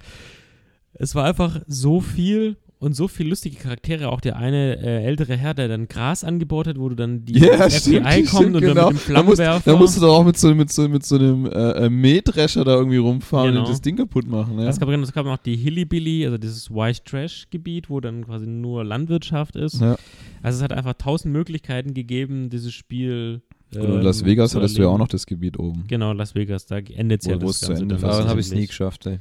[0.94, 4.10] Es war einfach so viel und so viele lustige Charaktere.
[4.10, 7.34] Auch der eine äh, ältere Herr, der dann Gras angebaut hat, wo du dann die
[7.40, 9.72] das FBI kommt und dann mit dem Da, musst, Flammenwerfer.
[9.72, 11.50] da musst du doch auch mit so, mit so, mit so einem äh,
[11.86, 13.62] äh, Mähdrescher da irgendwie rumfahren Genau.
[13.66, 14.60] und das Ding kaputt machen.
[14.60, 14.68] Ja?
[14.70, 18.46] Es gab, es gab noch die Hillybilly, also dieses White Trash Gebiet, wo dann quasi
[18.46, 19.82] nur Landwirtschaft ist.
[19.82, 19.96] Ja.
[20.44, 23.42] Also es hat einfach tausend Möglichkeiten gegeben, dieses Spiel.
[23.76, 25.84] Und in Las ähm, Vegas hattest du ja auch noch das Gebiet oben.
[25.88, 27.96] Genau, Las Vegas, da endet ja Wo- wo das es zu Ganze Ende.
[27.98, 29.20] Daran habe ich es nie geschafft, ey.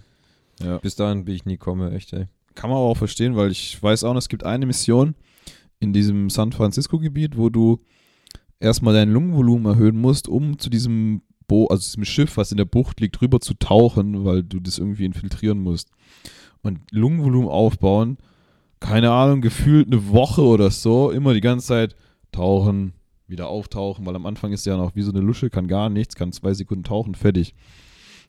[0.63, 0.79] Ja.
[0.79, 2.27] Bis dahin bin ich nie komme, echt, ey.
[2.57, 5.15] Kann man aber auch verstehen, weil ich weiß auch, es gibt eine Mission
[5.79, 7.81] in diesem San Francisco-Gebiet, wo du
[8.59, 12.65] erstmal dein Lungenvolumen erhöhen musst, um zu diesem Bo also diesem Schiff, was in der
[12.65, 15.91] Bucht liegt, rüber zu tauchen, weil du das irgendwie infiltrieren musst.
[16.63, 18.17] Und Lungenvolumen aufbauen,
[18.81, 21.97] keine Ahnung, gefühlt eine Woche oder so, immer die ganze Zeit
[22.33, 22.95] tauchen,
[23.29, 26.15] wieder auftauchen, weil am Anfang ist ja noch wie so eine Lusche, kann gar nichts,
[26.15, 27.55] kann zwei Sekunden tauchen, fertig.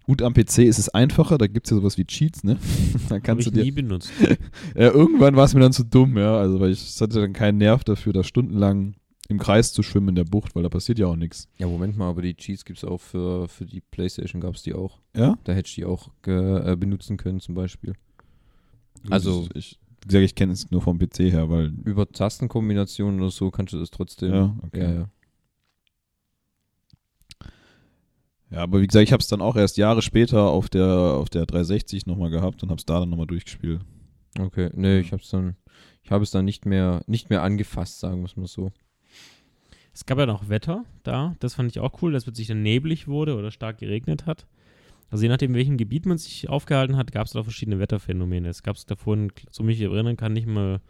[0.08, 2.58] Gut, am PC ist es einfacher, da gibt es ja sowas wie Cheats, ne?
[3.10, 3.64] da kannst ich du dir.
[3.66, 4.10] nie benutzt.
[4.76, 6.38] Ja, irgendwann war es mir dann zu dumm, ja.
[6.38, 8.96] Also, weil ich hatte dann keinen Nerv dafür, da stundenlang
[9.28, 11.50] im Kreis zu schwimmen in der Bucht, weil da passiert ja auch nichts.
[11.58, 14.64] Ja, Moment mal, aber die Cheats gibt es auch für, für die Playstation, gab es
[14.64, 15.00] die auch.
[15.16, 15.38] Ja?
[15.44, 17.94] Da hätte ich die auch ge, äh, benutzen können zum Beispiel.
[19.10, 21.74] Also- ich, wie gesagt, ich kenne es nur vom PC her, weil.
[21.84, 24.32] Über Tastenkombinationen oder so kannst du das trotzdem.
[24.34, 24.82] Ja, okay.
[24.84, 25.10] ja, ja.
[28.50, 31.30] Ja, aber wie gesagt, ich habe es dann auch erst Jahre später auf der, auf
[31.30, 33.82] der 360 nochmal gehabt und habe es da dann nochmal durchgespielt.
[34.40, 35.56] Okay, nee, ich hab's dann,
[36.04, 38.72] ich habe es dann nicht mehr, nicht mehr angefasst, sagen wir es mal so.
[39.94, 41.36] Es gab ja noch Wetter da.
[41.40, 44.46] Das fand ich auch cool, dass plötzlich dann neblig wurde oder stark geregnet hat.
[45.10, 48.48] Also je nachdem, in welchem Gebiet man sich aufgehalten hat, gab es da verschiedene Wetterphänomene.
[48.48, 49.18] Es gab es davor,
[49.50, 50.82] so mich erinnern kann, nicht mal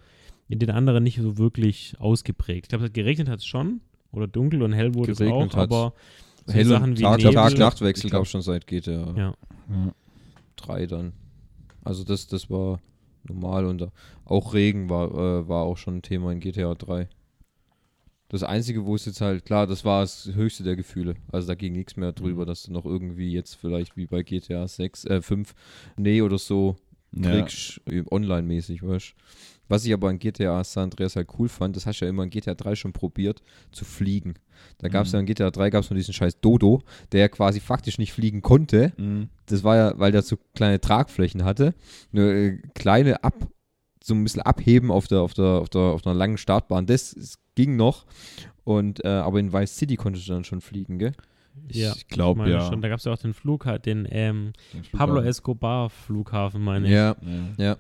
[0.49, 2.66] in den anderen nicht so wirklich ausgeprägt.
[2.66, 3.82] Ich glaube, geregnet hat es schon
[4.12, 5.74] oder dunkel und hell wurde es Geregnet auch, hat's.
[5.74, 5.93] aber
[6.48, 9.34] so Hell Sachen und wie Tag, Nebel, Tag Nachtwechsel gab es schon seit GTA Ja.
[9.70, 9.93] Ja.
[10.56, 11.14] 3 dann.
[11.84, 12.80] Also das, das war
[13.24, 13.89] normal und
[14.26, 17.08] auch Regen war, äh, war auch schon ein Thema in GTA 3.
[18.30, 21.16] Das Einzige, wo es jetzt halt, klar, das war das höchste der Gefühle.
[21.32, 24.68] Also da ging nichts mehr drüber, dass du noch irgendwie jetzt vielleicht wie bei GTA
[24.68, 25.54] 6, äh 5,
[25.95, 26.76] nee oder so
[27.16, 27.32] Ja.
[27.32, 29.14] kriegst, äh, online-mäßig, weißt
[29.68, 32.24] Was ich aber an GTA San Andreas halt cool fand, das hast du ja immer
[32.24, 33.41] in GTA 3 schon probiert,
[33.72, 34.36] zu fliegen.
[34.80, 35.15] Da gab es Mhm.
[35.15, 38.13] ja in GTA 3 gab es nur diesen scheiß Dodo, der ja quasi faktisch nicht
[38.13, 38.93] fliegen konnte.
[38.97, 39.30] Mhm.
[39.45, 41.74] Das war ja, weil der so kleine Tragflächen hatte.
[42.13, 43.36] Eine äh, kleine Ab,
[44.03, 46.86] so ein bisschen abheben auf der, auf der, auf der, auf einer langen Startbahn.
[46.86, 48.05] Das, das ging noch.
[48.63, 51.13] Und, äh, aber in Vice City konntest du dann schon fliegen, gell?
[51.70, 52.68] Ja, Ich glaube, meine ja.
[52.68, 52.82] schon.
[52.82, 55.28] Da gab es ja auch den Flughafen, den ähm, Den Pablo Flughafen.
[55.30, 56.93] Escobar Flughafen, meine ich.
[56.93, 57.15] Ja,
[57.57, 57.65] Ja.
[57.65, 57.78] ja.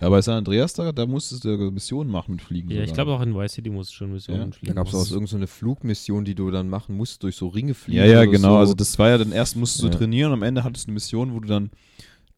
[0.00, 2.70] Ja, bei San Andreas, da, da musstest du Missionen machen mit Fliegen.
[2.70, 3.04] Ja, ich sogar.
[3.06, 4.74] glaube auch in Vice City musst du schon Missionen Ja, Da fliegen.
[4.74, 7.98] gab es auch irgendeine Flugmission, die du dann machen musst, durch so Ringe fliegen.
[7.98, 8.52] Ja, ja, oder genau.
[8.52, 8.56] So.
[8.58, 9.94] Also das war ja dann erst musstest du Ja.
[9.94, 11.70] trainieren und am Ende hattest du eine Mission, wo du dann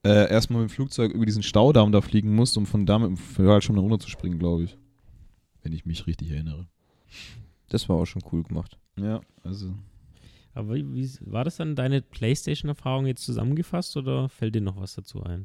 [0.02, 3.08] äh, erstmal mit dem Flugzeug über diesen Staudamm da fliegen musst, um von da mit
[3.08, 4.78] dem Fallschirm dann runterzuspringen, glaube ich.
[5.62, 6.66] Wenn ich mich richtig erinnere.
[7.68, 8.78] das war auch schon cool gemacht.
[8.98, 9.74] Ja, also.
[10.54, 14.94] Aber wie, wie war das dann deine PlayStation-Erfahrung jetzt zusammengefasst oder fällt dir noch was
[14.94, 15.44] dazu ein?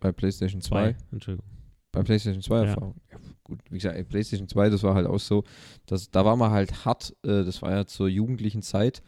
[0.00, 0.96] Bei PlayStation 2.
[1.12, 1.46] Entschuldigung.
[1.92, 2.64] Bei PlayStation 2 Ja.
[2.64, 2.94] Erfahrung.
[3.10, 5.44] Ja, gut, wie gesagt, PlayStation 2, das war halt auch so,
[5.86, 9.02] dass, da war man halt hart, äh, das war ja zur jugendlichen Zeit.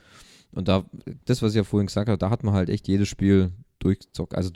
[0.50, 0.84] Und da,
[1.24, 4.34] das, was ich ja vorhin gesagt habe, da hat man halt echt jedes Spiel durchzockt,
[4.34, 4.50] also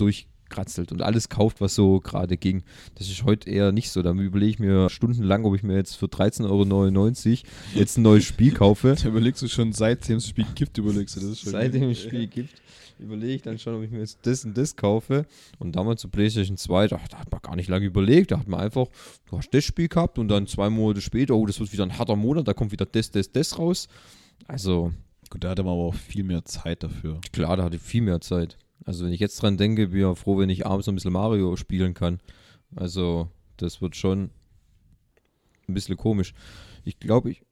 [0.57, 2.63] durchkratzelt und alles kauft, was so gerade ging.
[2.95, 4.03] Das ist heute eher nicht so.
[4.03, 7.43] Da überlege ich mir stundenlang, ob ich mir jetzt für 13,99 Euro
[7.75, 8.97] jetzt ein neues Spiel kaufe.
[9.07, 11.53] Da überlegst du schon, seitdem es das Spiel gibt, überlegst du das schon.
[11.53, 12.61] Seitdem es Spiel gibt,
[12.99, 15.27] überlege ich dann schon, ob ich mir jetzt das und das kaufe.
[15.59, 18.31] Und damals zu PlayStation 2, da, da hat man gar nicht lange überlegt.
[18.31, 18.87] Da hat man einfach,
[19.29, 21.99] du hast das Spiel gehabt und dann zwei Monate später, oh, das wird wieder ein
[21.99, 23.89] harter Monat, da kommt wieder das, das, das raus.
[24.49, 24.93] Also,
[25.29, 27.21] Gut, da hatte man aber auch viel mehr Zeit dafür.
[27.33, 28.57] klar, da hatte ich viel mehr Zeit.
[28.87, 30.97] Also, wenn ich jetzt dran denke, bin ich ja froh, wenn ich abends noch ein
[30.97, 32.21] bisschen Mario spielen kann.
[32.75, 33.29] Also,
[33.59, 34.31] das wird schon
[35.69, 36.33] ein bisschen komisch.
[36.85, 37.43] Ich glaube, ich.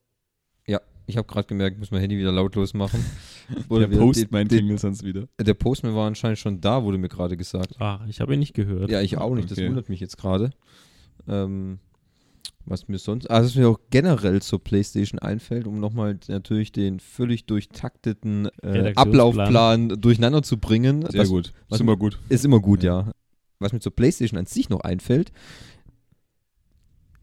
[0.66, 3.04] Ja, ich habe gerade gemerkt, ich muss mein Handy wieder lautlos machen.
[3.68, 5.28] Der wieder Post die- mein die- klingelt sonst wieder.
[5.38, 7.74] Der Postman war anscheinend schon da, wurde mir gerade gesagt.
[7.80, 8.90] Ach, ich habe ihn nicht gehört.
[8.90, 9.68] Ja, ich auch nicht, das Okay.
[9.68, 10.50] wundert mich jetzt gerade.
[11.28, 11.78] Ähm,
[12.66, 17.00] was mir sonst, also was mir auch generell zur PlayStation einfällt, um nochmal natürlich den
[17.00, 18.92] völlig durchtakteten äh.
[18.96, 21.04] Ablaufplan durcheinander zu bringen.
[21.10, 21.52] Sehr was, gut.
[21.68, 22.18] was- ist immer gut.
[22.28, 23.10] Ist immer gut, ja.
[23.58, 25.32] Was mir zur PlayStation an sich noch einfällt,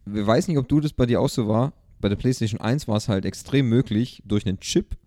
[0.06, 1.74] ich weiß nicht, ob du das bei dir auch so war.
[2.00, 4.98] Bei der PlayStation 1 war es halt extrem möglich, durch einen Chip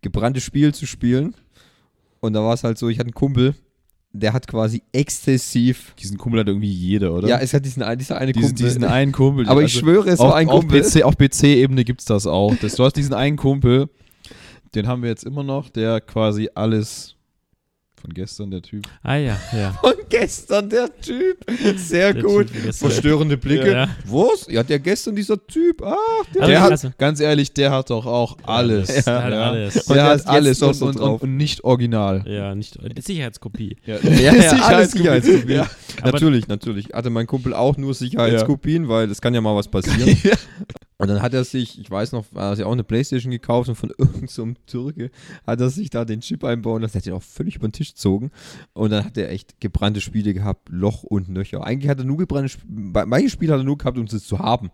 [0.00, 1.34] gebrannte Spiele zu spielen.
[2.20, 3.54] Und da war es halt so, ich hatte einen Kumpel,
[4.12, 5.94] der hat quasi exzessiv.
[6.00, 7.28] Diesen Kumpel hat irgendwie jeder, oder?
[7.28, 8.66] Ja, es hat diesen, ein- dieser eine diesen, Kumpel.
[8.66, 9.48] diesen einen Kumpel.
[9.48, 10.82] aber ich also schwöre, es auf, war ein auf Kumpel.
[10.82, 12.54] PC, auf PC-Ebene gibt es das auch.
[12.56, 13.88] Das, du hast diesen einen Kumpel,
[14.74, 17.14] den haben wir jetzt immer noch, der quasi alles
[18.00, 18.86] von gestern, der Typ.
[19.02, 19.72] Ah ja, ja.
[19.80, 21.38] Von gestern, der Typ.
[21.76, 22.46] Sehr Der gut.
[22.52, 22.74] Typ.
[22.74, 23.72] Verstörende Blicke.
[23.72, 23.88] Ja.
[24.06, 24.46] Was?
[24.48, 25.82] Ja, der gestern, dieser Typ.
[25.82, 25.96] Ach,
[26.34, 26.42] der.
[26.42, 28.86] Also, der hat, also- ganz ehrlich, der hat doch auch alles.
[29.04, 29.76] Der hat alles.
[29.88, 31.22] Und Der hat alles und, und, drauf.
[31.22, 32.24] und nicht original.
[32.26, 33.76] Ja, nicht Sicherheitskopie.
[33.84, 34.58] Ja, Ja, ja.
[35.46, 35.66] Ja.
[36.00, 36.88] Aber- natürlich, natürlich.
[36.92, 40.16] Hatte mein Kumpel auch nur Sicherheitskopien, weil es kann ja mal was passieren.
[40.98, 41.04] Ja.
[41.04, 43.68] Und dann hat er sich, ich weiß noch, er hat sich auch eine Playstation gekauft
[43.68, 45.10] und von irgendeinem so Türke
[45.46, 46.92] hat er sich da den Chip einbauen lassen.
[46.92, 48.30] Der hat ihn auch völlig über den Tisch gezogen.
[48.72, 51.64] Und dann hat er echt gebrannte Spiele gehabt, Loch und Nöcher.
[51.64, 54.38] Eigentlich hat er nur gebrannte Spiele, manche Spiele hat er nur gehabt, um es zu
[54.38, 54.70] haben.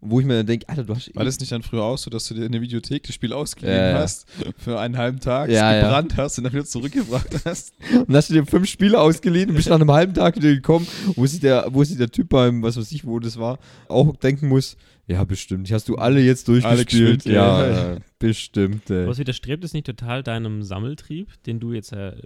[0.00, 1.14] Und wo ich mir dann denke, Alter, du hast.
[1.14, 3.32] War das nicht dann früher auch so, dass du dir in der Videothek das Spiel
[3.32, 3.98] ausgeliehen Ja, ja.
[3.98, 4.26] hast,
[4.58, 5.88] für einen halben Tag, Ja, es ja.
[5.88, 7.72] gebrannt hast und dann wieder zurückgebracht hast?
[7.92, 10.54] Und dann hast du dir fünf Spiele ausgeliehen und bist nach einem halben Tag wieder
[10.54, 13.58] gekommen, wo sich der, wo sich der Typ beim, was weiß ich, wo das war,
[13.88, 14.76] auch denken muss,
[15.08, 15.68] ja, bestimmt.
[15.68, 16.88] Die hast du alle jetzt durchgespielt.
[17.22, 17.92] gespielt, ja, ja.
[17.94, 18.90] äh, bestimmt.
[18.90, 19.06] Ey.
[19.06, 22.16] Was widerstrebt es nicht total deinem Sammeltrieb, den du jetzt äh,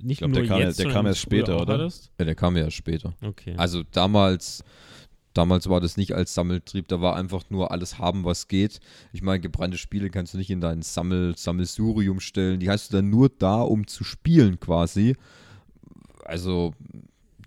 [0.00, 1.74] nicht glaub, nur der kam- jetzt, der sondern kam erst später, auch oder?
[1.74, 2.12] hattest?
[2.18, 3.14] Ja, der kam ja erst später.
[3.22, 3.54] Okay.
[3.56, 4.62] Also damals,
[5.34, 8.78] damals war das nicht als Sammeltrieb, da war einfach nur alles haben, was geht.
[9.12, 12.60] Ich meine, gebrannte Spiele kannst du nicht in dein Sammel, Sammelsurium stellen.
[12.60, 15.16] Die hast du dann nur da, um zu spielen quasi.
[16.24, 16.72] Also,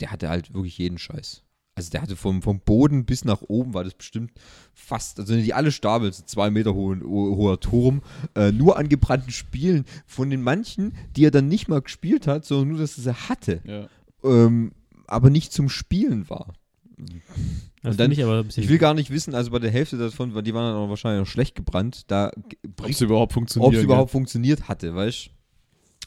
[0.01, 1.43] der hatte halt wirklich jeden Scheiß.
[1.75, 4.31] Also der hatte vom, vom Boden bis nach oben war das bestimmt
[4.73, 8.01] fast, also die alle Stapel, so zwei Meter hohen, ho- hoher Turm,
[8.35, 12.43] äh, nur an gebrannten Spielen von den manchen, die er dann nicht mal gespielt hat,
[12.45, 13.87] sondern nur, dass er sie hatte Ja.
[14.23, 14.73] ähm,
[15.07, 16.53] aber nicht zum Spielen war.
[17.81, 18.63] das und dann- ich aber ein bisschen.
[18.63, 20.89] Ich will gar nicht wissen, also bei der Hälfte davon, weil die waren dann auch
[20.89, 22.31] wahrscheinlich noch schlecht gebrannt, da
[22.79, 23.69] Ob es überhaupt funktioniert.
[23.69, 25.29] ob es überhaupt funktioniert hatte, weißt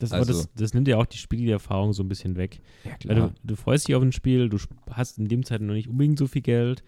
[0.00, 2.60] das, also- das, das nimmt ja auch die Spielerfahrung so ein bisschen weg.
[2.82, 2.88] du?
[2.88, 4.58] Ja, Weil du, du freust dich auf ein Spiel, du
[4.90, 6.82] hast in dem Zeit noch nicht unbedingt so viel Geld,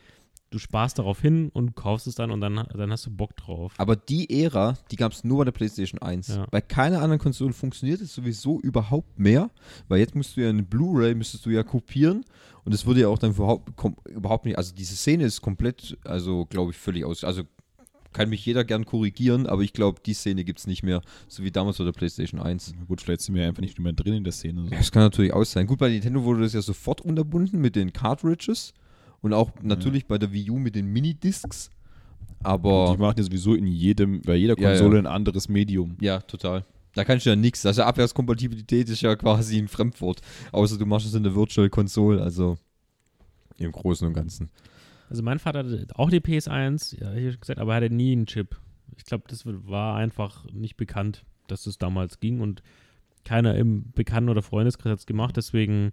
[0.51, 3.75] du sparst darauf hin und kaufst es dann und dann, dann hast du Bock drauf.
[3.79, 6.29] Aber die Ära, die gab es nur bei der PlayStation 1.
[6.29, 6.47] Ja.
[6.51, 9.51] Bei keiner anderen Konsole funktioniert es sowieso überhaupt mehr,
[9.89, 12.25] weil jetzt musst du ja eine Blu-ray, müsstest du ja kopieren
[12.65, 13.71] und es würde ja auch dann überhaupt,
[14.09, 17.43] überhaupt nicht, also diese Szene ist komplett, also glaube ich, völlig aus, also
[18.17, 21.43] kann mich jeder gern korrigieren, aber ich glaube, die Szene gibt es nicht mehr, so
[21.45, 22.75] wie damals bei der PlayStation 1.
[22.79, 24.63] Na Gut, vielleicht sind wir einfach nicht mehr drin in der Szene.
[24.65, 24.69] So.
[24.71, 25.67] Ja, Das kann natürlich auch sein.
[25.67, 28.73] Gut, bei Nintendo wurde das ja sofort unterbunden mit den Cartridges
[29.23, 31.71] und auch natürlich bei der Wii U mit den Minidiscs.
[32.43, 35.03] Aber Die machen ja sowieso in jedem, bei jeder Ja, Konsole ja.
[35.03, 35.97] ein anderes Medium.
[36.01, 36.65] ja, total.
[36.95, 37.67] Da kannst du ja nichts.
[37.67, 40.21] Also Abwärtskompatibilität ist ja quasi ein Fremdwort.
[40.53, 42.57] Außer du machst es in der Virtual Console, also
[43.59, 44.49] im Großen und Ganzen.
[45.09, 48.27] Also mein Vater hatte auch die PS1, ja, ich gesagt, aber er hatte nie einen
[48.27, 48.57] Chip.
[48.97, 52.63] Ich glaube, das war einfach nicht bekannt, dass das damals ging und
[53.25, 55.93] keiner im Bekannten- oder Freundeskreis hat es gemacht, deswegen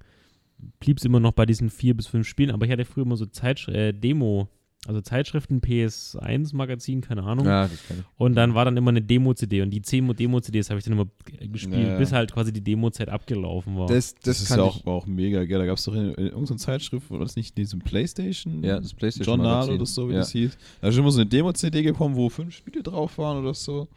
[0.79, 3.17] blieb es immer noch bei diesen vier bis fünf Spielen, aber ich hatte früher immer
[3.17, 4.47] so Zeitsch äh, Demo,
[4.85, 7.45] also Zeitschriften, PS1-Magazin, keine Ahnung.
[7.45, 8.05] Ja, das kann ich.
[8.17, 11.07] Und dann war dann immer eine Demo-CD und die 10 Demo-CDs habe ich dann immer
[11.39, 11.97] gespielt, Ja.
[11.97, 13.87] bis halt quasi die Demo-Zeit abgelaufen war.
[13.87, 15.59] Das, Das, das, ist ja auch, war auch mega geil.
[15.59, 18.63] Da gab es doch in, in irgendeiner Zeitschrift, war das nicht in diesem Playstation?
[18.63, 20.19] Ja, das PlayStation Journal oder so, wie ja.
[20.19, 20.57] das hieß.
[20.81, 23.87] Da ist immer so eine Demo-CD gekommen, wo fünf Spiele drauf waren oder so.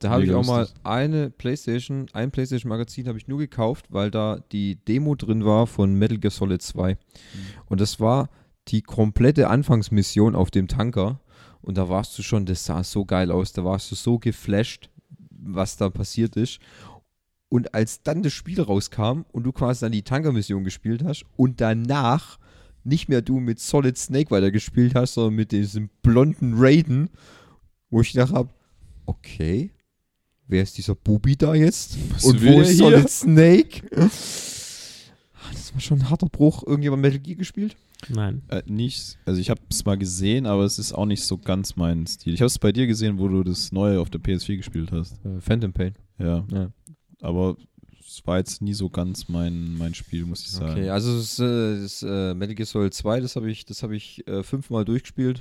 [0.00, 4.10] Da habe ich auch mal eine PlayStation, ein PlayStation Magazin habe ich nur gekauft, weil
[4.10, 6.98] da die Demo drin war von Metal Gear Solid 2.
[7.66, 8.28] Und das war
[8.68, 11.20] die komplette Anfangsmission auf dem Tanker.
[11.62, 14.90] Und da warst du schon, das sah so geil aus, da warst du so geflasht,
[15.30, 16.58] was da passiert ist.
[17.48, 21.60] Und als dann das Spiel rauskam und du quasi dann die Tankermission gespielt hast und
[21.60, 22.38] danach
[22.82, 27.08] nicht mehr du mit Solid Snake weitergespielt hast, sondern mit diesem blonden Raiden,
[27.90, 28.50] wo ich gedacht habe,
[29.06, 29.70] okay,
[30.48, 31.96] wer ist dieser Bubi da jetzt?
[32.10, 32.76] Was und wo ist hier?
[32.76, 33.82] Solid Snake?
[33.96, 34.10] Ah,
[35.52, 36.62] Das war schon ein harter Bruch.
[36.66, 37.76] Irgendjemand Metal Gear gespielt?
[38.08, 38.42] Nein.
[38.48, 41.76] Äh, nicht, also ich habe es mal gesehen, aber es ist auch nicht so ganz
[41.76, 42.34] mein Stil.
[42.34, 45.24] Ich habe es bei dir gesehen, wo du das neue auf der PS4 gespielt hast.
[45.24, 45.94] Äh, Phantom Pain.
[46.18, 46.44] Ja.
[46.52, 46.70] Ja.
[47.20, 47.56] Aber
[48.06, 50.72] es war jetzt nie so ganz mein, mein Spiel, muss ich sagen.
[50.72, 53.90] Okay, also das, äh, das äh, Metal Gear Solid 2, das habe ich, das hab
[53.90, 55.40] ich äh, fünfmal durchgespielt.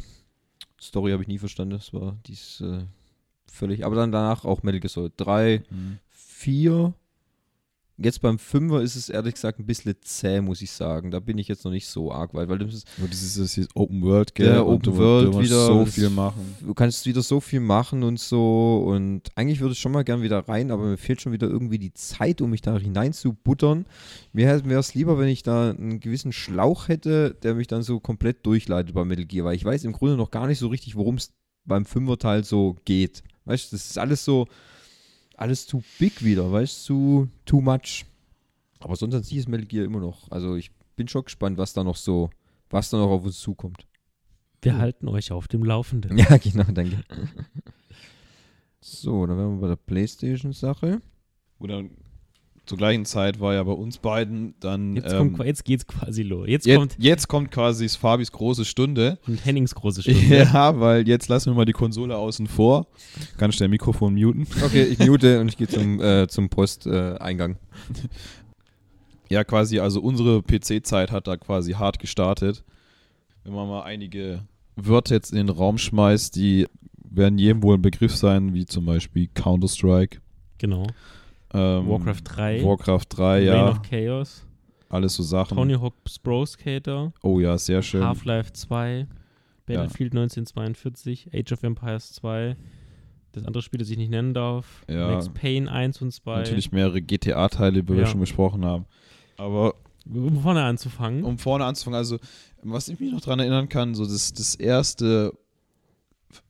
[0.82, 1.72] Story habe ich nie verstanden.
[1.76, 2.84] Das war dies äh,
[3.48, 3.86] völlig.
[3.86, 6.00] Aber dann danach auch Metal Gear Solid 3, Mhm.
[6.10, 6.94] 4.
[7.98, 11.12] Jetzt beim Fünfer ist es ehrlich gesagt ein bisschen zäh, muss ich sagen.
[11.12, 13.54] Da bin ich jetzt noch nicht so arg weit, weil das ist, Wo dieses das
[13.54, 14.48] hier Open World, gell?
[14.48, 15.68] Ja, Open du, World du wieder.
[15.68, 16.56] so viel machen.
[16.60, 18.84] du kannst wieder so viel machen und so.
[18.88, 21.78] Und eigentlich würde ich schon mal gern wieder rein, aber mir fehlt schon wieder irgendwie
[21.78, 23.86] die Zeit, um mich da hineinzubuttern.
[24.32, 28.00] Mir wäre es lieber, wenn ich da einen gewissen Schlauch hätte, der mich dann so
[28.00, 30.96] komplett durchleitet bei Metal Gear, weil ich weiß im Grunde noch gar nicht so richtig,
[30.96, 31.32] worum es
[31.64, 33.24] beim Fünfer-Teil so geht.
[33.46, 34.48] Weißt du, das ist alles so,
[35.36, 38.06] alles zu big wieder, weißt du, zu too much.
[38.80, 40.30] Aber sonst an sich ist Metal Gear immer noch.
[40.32, 42.30] Also ich bin schon gespannt, was da noch so,
[42.70, 43.88] was da noch auf uns zukommt.
[44.62, 46.18] Wir halten euch auf dem Laufenden.
[46.18, 47.04] Ja, genau, danke.
[48.86, 51.02] So, dann wären wir bei der Playstation-Sache.
[51.58, 51.92] Und dann
[52.66, 54.96] zur gleichen Zeit war ja bei uns beiden dann.
[54.96, 56.48] Jetzt, ähm, kommt, jetzt geht's quasi los.
[56.48, 59.20] Jetzt jetzt, kommt jetzt kommt quasi Fabis große Stunde.
[59.28, 60.38] und Hennings große Stunde.
[60.38, 62.88] Ja, weil jetzt lassen wir mal die Konsole außen vor.
[63.38, 64.48] Ganz schnell Mikrofon muten.
[64.64, 67.58] Okay, ich mute und ich gehe zum, äh, zum Posteingang.
[69.30, 72.64] Ja, quasi, also unsere PC-Zeit hat da quasi hart gestartet.
[73.44, 74.44] Wenn man mal einige
[74.76, 76.68] Wörter jetzt in den Raum schmeißt, die
[77.10, 80.20] werden jedem wohl ein Begriff sein, wie zum Beispiel Counter-Strike.
[80.60, 80.88] Genau.
[81.54, 82.64] Ähm, Warcraft 3.
[82.64, 83.70] Warcraft 3, Reign ja.
[83.70, 84.46] of Chaos.
[84.90, 85.58] Alles so Sachen.
[85.58, 87.14] Tony Hawk's Pro Skater.
[87.24, 88.04] Oh ja, sehr schön.
[88.04, 89.08] Half-Life 2.
[89.66, 91.30] Battlefield 1942.
[91.34, 92.56] Age of Empires 2.
[93.32, 94.84] Das andere Spiel, das ich nicht nennen darf.
[94.88, 95.12] Ja.
[95.12, 96.38] Max Payne 1 und 2.
[96.40, 98.10] Natürlich mehrere GTA-Teile, über die wir Ja.
[98.12, 98.86] schon besprochen haben.
[99.38, 99.74] Aber
[100.06, 101.24] Um vorne anzufangen.
[101.24, 102.20] um vorne anzufangen, also
[102.62, 105.34] was ich mich noch daran erinnern kann, so das, das erste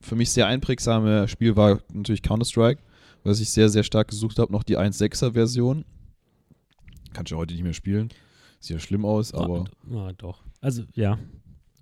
[0.00, 2.82] für mich sehr einprägsame Spiel war natürlich Counter-Strike,
[3.24, 5.84] was ich sehr, sehr stark gesucht habe, noch die 1.6er Version.
[7.12, 8.10] Kannst du ja heute nicht mehr spielen.
[8.60, 9.64] Sieht ja schlimm aus, aber.
[9.90, 10.42] Ja, doch.
[10.60, 11.18] Also, ja.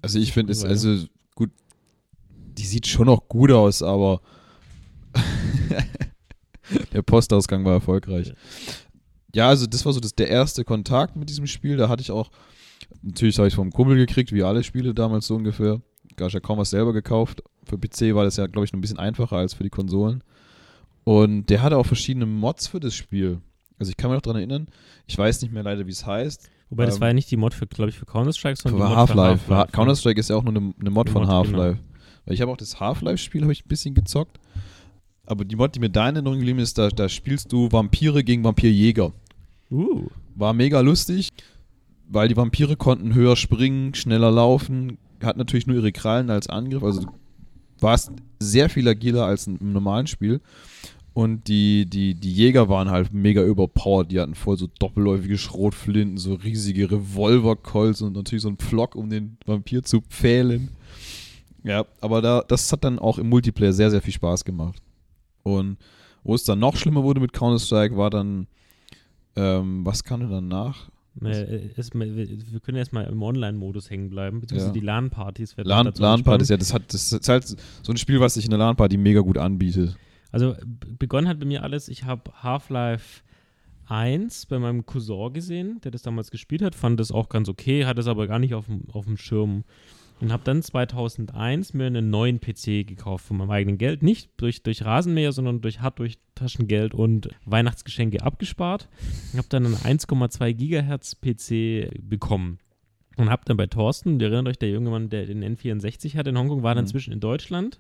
[0.01, 1.51] Also ich finde es, also gut,
[2.29, 4.21] die sieht schon noch gut aus, aber
[6.93, 8.33] der Postausgang war erfolgreich.
[9.35, 9.49] Ja.
[9.49, 11.77] Also das war so das, der erste Kontakt mit diesem Spiel.
[11.77, 12.31] Da hatte ich auch,
[13.01, 15.81] natürlich habe ich vom Kumpel gekriegt, wie alle Spiele damals so ungefähr.
[16.17, 17.43] Gar ja kaum was selber gekauft.
[17.65, 20.23] Für PC war das ja, glaube ich, noch ein bisschen einfacher als für die Konsolen.
[21.05, 23.41] Und der hatte auch verschiedene Mods für das Spiel.
[23.79, 24.69] Also ich kann mich noch daran erinnern,
[25.07, 26.49] ich weiß nicht mehr leider, wie es heißt.
[26.71, 28.89] Wobei, das Ähm, war ja nicht die Mod für, glaube ich, für Counter-Strike, sondern Für
[28.89, 29.49] die Half-Life.
[29.49, 29.73] Half-Life.
[29.73, 31.37] Counter-Strike ist ja auch nur eine, eine Mod Eine von Mod, genau.
[31.39, 31.79] Half-Life.
[32.25, 34.39] Weil ich habe auch das Half-Life-Spiel habe ich ein bisschen gezockt.
[35.27, 38.23] Aber die Mod, die mir da in Erinnerung geblieben ist, da, da spielst du Vampire
[38.23, 39.13] gegen Vampirjäger.
[39.71, 41.29] Uh, War mega lustig,
[42.09, 46.83] weil die Vampire konnten höher springen, schneller laufen, hatten natürlich nur ihre Krallen als Angriff.
[46.83, 47.09] Also du
[47.83, 50.41] warst sehr viel agiler als im normalen Spiel.
[51.15, 54.11] Und die, die, die Jäger waren halt mega überpowered.
[54.11, 59.11] Die hatten voll so doppelläufige Schrotflinten, so riesige Revolverkolz und natürlich so einen Pflock, um
[59.11, 60.71] den Vampir zu pfählen.
[61.65, 64.83] Ja, aber da, das hat dann auch im Multiplayer sehr, sehr viel Spaß gemacht.
[65.43, 65.77] Und
[66.25, 68.47] wo es dann noch schlimmer wurde mit Counter-Strike, war dann,
[69.37, 70.89] ähm, was kam denn danach?
[71.21, 74.73] Äh, es, wir können erstmal im Online-Modus hängen bleiben, beziehungsweise Ja.
[74.81, 78.35] die LAN-Partys werden LAN, LAN-Partys, ja, das, hat, das ist halt so ein Spiel, was
[78.35, 79.97] sich in der LAN-Party mega gut anbietet.
[80.31, 80.55] Also
[80.99, 83.21] begonnen hat bei mir alles, ich habe Half-Life
[83.87, 87.85] 1 bei meinem Cousin gesehen, der das damals gespielt hat, fand das auch ganz okay,
[87.85, 89.65] hat es aber gar nicht auf dem Schirm.
[90.21, 94.03] Und habe dann 2001 mir einen neuen PC gekauft von meinem eigenen Geld.
[94.05, 98.89] Nicht durch, durch Rasenmäher, sondern durch hart durch Taschengeld und Weihnachtsgeschenke abgespart.
[99.33, 102.59] Ich habe dann einen 1,2 Gigahertz PC bekommen.
[103.17, 106.31] Und habe dann bei Thorsten, ihr erinnert euch, der junge Mann, der den N64 hatte
[106.31, 106.89] in Hongkong, war dann Mhm.
[106.89, 107.79] zwischen in Deutschland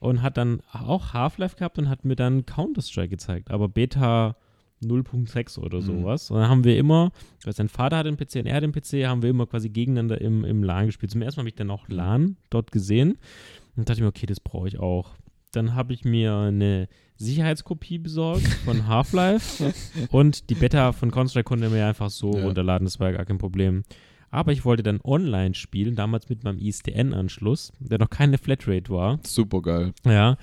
[0.00, 4.36] und hat dann auch Half-Life gehabt und hat mir dann Counter-Strike gezeigt, aber Beta
[4.82, 5.82] 0.6 oder Mhm.
[5.82, 6.30] sowas.
[6.30, 7.12] Und dann haben wir immer,
[7.44, 9.68] weil sein Vater hat den PC und er hat den PC, haben wir immer quasi
[9.68, 11.10] gegeneinander im, im LAN gespielt.
[11.12, 13.18] Zum ersten Mal habe ich dann auch LAN dort gesehen
[13.76, 15.10] und dachte mir, okay, das brauche ich auch.
[15.52, 19.72] Dann habe ich mir eine Sicherheitskopie besorgt von Half-Life
[20.10, 22.44] und die Beta von Counter-Strike konnte mir einfach so Ja.
[22.44, 23.82] runterladen, das war ja gar kein Problem.
[24.30, 29.20] Aber ich wollte dann online spielen, damals mit meinem ISDN-Anschluss, der noch keine Flatrate war.
[29.24, 29.92] Super geil.
[30.04, 30.36] Ja.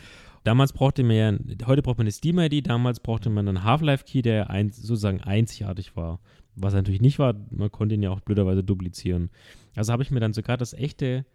[0.46, 1.34] Damals brauchte man ja,
[1.66, 6.20] heute braucht man eine Steam-ID, damals brauchte man einen Half-Life-Key, der ein, sozusagen einzigartig war.
[6.56, 9.32] Was er natürlich nicht war, man konnte ihn ja auch blöderweise duplizieren.
[9.76, 11.26] Also habe ich mir dann sogar das echte,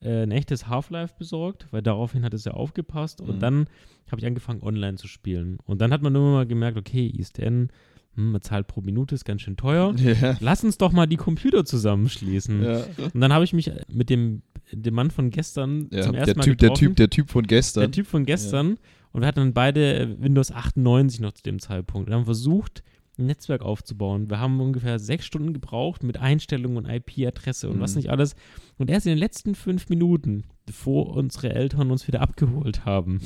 [0.00, 3.40] äh, ein echtes Half-Life besorgt, weil daraufhin hat es ja aufgepasst und Mhm.
[3.40, 3.66] dann
[4.10, 5.58] habe ich angefangen online zu spielen.
[5.64, 7.70] Und dann hat man immer mal gemerkt, okay, ISDN,
[8.18, 9.94] hm, man zahlt pro Minute, ist ganz schön teuer.
[9.98, 10.36] Ja.
[10.40, 12.62] Lass uns doch mal die Computer zusammenschließen.
[12.62, 12.84] ja.
[13.12, 14.42] Und dann habe ich mich mit dem,
[14.72, 16.86] dem Mann von gestern Ja, zum der, ersten Mal typ, der, getroffen.
[16.88, 17.80] typ, der Typ von gestern.
[17.82, 18.76] Der Typ von gestern.
[19.12, 22.08] Und wir hatten dann beide äh, Windows 98 noch zu dem Zeitpunkt.
[22.08, 22.82] Und haben versucht,
[23.18, 24.28] ein Netzwerk aufzubauen.
[24.30, 27.96] Wir haben ungefähr sechs Stunden gebraucht mit Einstellungen und IP-Adresse und was Mhm.
[27.98, 28.36] nicht alles.
[28.76, 33.20] Und erst in den letzten fünf Minuten, bevor unsere Eltern uns wieder abgeholt haben,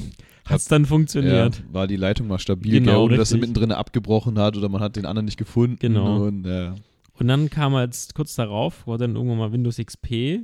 [0.47, 1.62] hat es dann ja, funktioniert.
[1.72, 4.80] war die Leitung mal stabil, Genau, gell, ohne dass sie mittendrin abgebrochen hat oder man
[4.80, 5.76] hat den anderen nicht gefunden.
[5.80, 6.24] Genau.
[6.24, 6.74] Und, ja.
[7.18, 10.40] Und dann kam als kurz darauf, wurde dann irgendwann mal Windows XP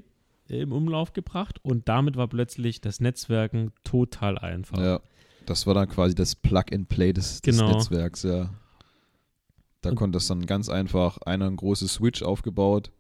[0.49, 4.79] im Umlauf gebracht und damit war plötzlich das Netzwerken total einfach.
[4.79, 5.01] ja,
[5.47, 7.73] das war dann quasi das Plug-and-Play des, des Genau.
[7.73, 8.51] Netzwerks, ja.
[9.83, 12.91] Da Und- konnte das dann ganz einfach einer ein großes Switch aufgebaut,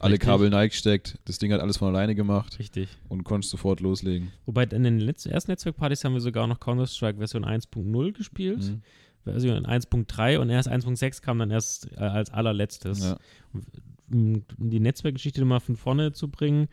[0.00, 0.28] alle Richtig.
[0.28, 2.88] Kabel neigesteckt, das Ding hat alles von alleine gemacht Richtig.
[3.08, 4.32] und konntest sofort loslegen.
[4.46, 8.82] Wobei in den letzten, ersten Netzwerkpartys haben wir sogar noch Counter-Strike Version 1.0 gespielt, Mhm.
[9.24, 13.02] Version 1.3 und erst 1.6 kam dann erst äh, als allerletztes.
[13.02, 13.18] Ja.
[13.52, 13.62] Um
[14.10, 16.68] um die Netzwerkgeschichte mal von vorne zu bringen,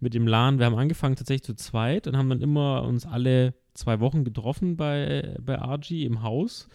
[0.00, 3.54] mit dem LAN, wir haben angefangen tatsächlich zu zweit und haben dann immer uns alle
[3.72, 6.68] zwei Wochen getroffen bei, bei RG im Haus.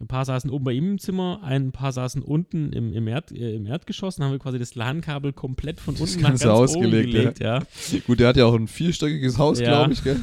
[0.00, 3.32] Ein paar saßen oben bei ihm im Zimmer, ein paar saßen unten im, im, Erd,
[3.32, 6.40] äh, im Erdgeschoss und haben wir quasi das LAN-Kabel komplett von Das unten nach ganz
[6.42, 7.40] Ganze oben ausgelegt, gelegt.
[7.40, 7.62] Ja.
[8.06, 9.66] Gut, der hat ja auch ein vierstöckiges Haus, Ja.
[9.66, 10.18] glaube ich, gell?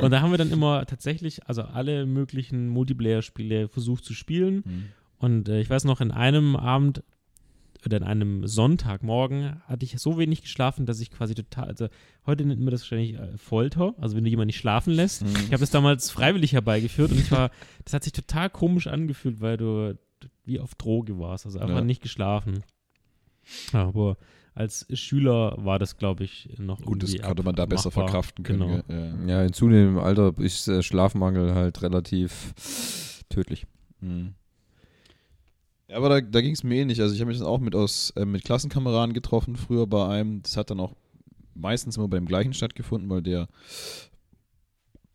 [0.00, 4.62] Und da haben wir dann immer tatsächlich, also alle möglichen Multiplayer-Spiele versucht zu spielen.
[4.64, 4.84] Mhm.
[5.18, 7.02] Und äh, ich weiß noch, in einem Abend
[7.84, 11.88] oder in einem Sonntagmorgen hatte ich so wenig geschlafen, dass ich quasi total, also
[12.26, 15.22] heute nennt man das wahrscheinlich äh, Folter, also wenn du jemanden nicht schlafen lässt.
[15.22, 15.30] Mhm.
[15.46, 17.50] Ich habe das damals freiwillig herbeigeführt und ich war,
[17.84, 19.98] das hat sich total komisch angefühlt, weil du
[20.44, 21.80] wie auf Droge warst, also einfach Ja.
[21.84, 22.62] nicht geschlafen.
[23.72, 24.16] Ja, aber
[24.54, 28.04] als Schüler war das, glaube ich, noch Gut, das irgendwie konnte man da besser machbar.
[28.08, 28.82] verkraften können.
[28.86, 29.24] Genau.
[29.26, 29.26] Ja.
[29.38, 32.54] Ja, in zunehmendem Alter ist äh, Schlafmangel halt relativ
[33.30, 33.66] tödlich.
[34.00, 34.34] Mhm.
[35.92, 37.00] Ja, aber da, da ging es mir ähnlich.
[37.00, 40.42] Also ich habe mich dann auch mit aus äh, mit Klassenkameraden getroffen, früher bei einem.
[40.42, 40.94] Das hat dann auch
[41.54, 43.46] meistens immer beim gleichen stattgefunden, weil der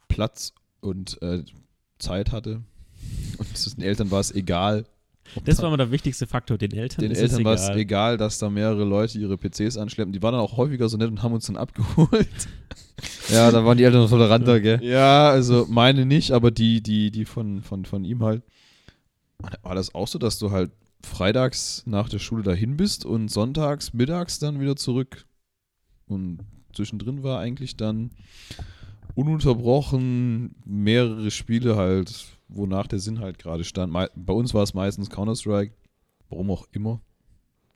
[0.07, 1.43] Platz und äh,
[1.97, 2.61] Zeit hatte.
[3.37, 4.85] Und den Eltern war es egal,
[5.45, 6.57] Das war immer der wichtigste Faktor.
[6.57, 10.11] Den Eltern Den Eltern war es egal, dass da mehrere Leute ihre PCs anschleppen.
[10.11, 12.27] Die waren dann auch häufiger so nett und haben uns dann abgeholt.
[13.29, 14.83] Ja, da waren die Eltern noch toleranter, gell?
[14.83, 18.41] Ja, also meine nicht, aber die, die, die von, von, von ihm halt.
[19.61, 20.71] War das auch so, dass du halt
[21.03, 25.27] freitags nach der Schule dahin bist und sonntags, mittags dann wieder zurück?
[26.07, 26.39] Und
[26.73, 28.11] zwischendrin war eigentlich dann
[29.15, 33.93] ununterbrochen mehrere Spiele halt, wonach der Sinn halt gerade stand.
[34.15, 35.73] Bei uns war es meistens Counter-Strike,
[36.29, 37.01] warum auch immer.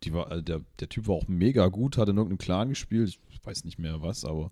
[0.09, 3.45] War, also der, der Typ war auch mega gut, hat in irgendeinem Clan gespielt, ich
[3.45, 4.51] weiß nicht mehr was, aber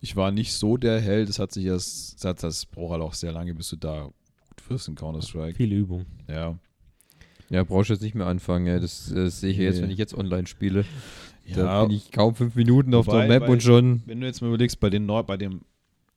[0.00, 1.30] ich war nicht so der Held.
[1.30, 4.10] Es hat sich erst, das, das braucht halt auch sehr lange, bis du da
[4.56, 5.54] gut wirst in Counter-Strike.
[5.56, 6.06] Viel Übung.
[6.28, 6.58] Ja.
[7.50, 8.80] Ja, brauchst du jetzt nicht mehr anfangen, ey.
[8.80, 9.82] Das, äh, sehe ich ja jetzt, Nee.
[9.82, 10.84] wenn ich jetzt online spiele.
[11.54, 14.02] Da Ja, bin ich kaum fünf Minuten auf Wobei, der Map bei- und schon.
[14.06, 15.60] wenn du jetzt mal überlegst, bei den bei dem,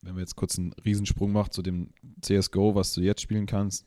[0.00, 1.90] wenn wir jetzt kurz einen Riesensprung machen zu dem
[2.22, 3.84] CSGO, was du jetzt spielen kannst,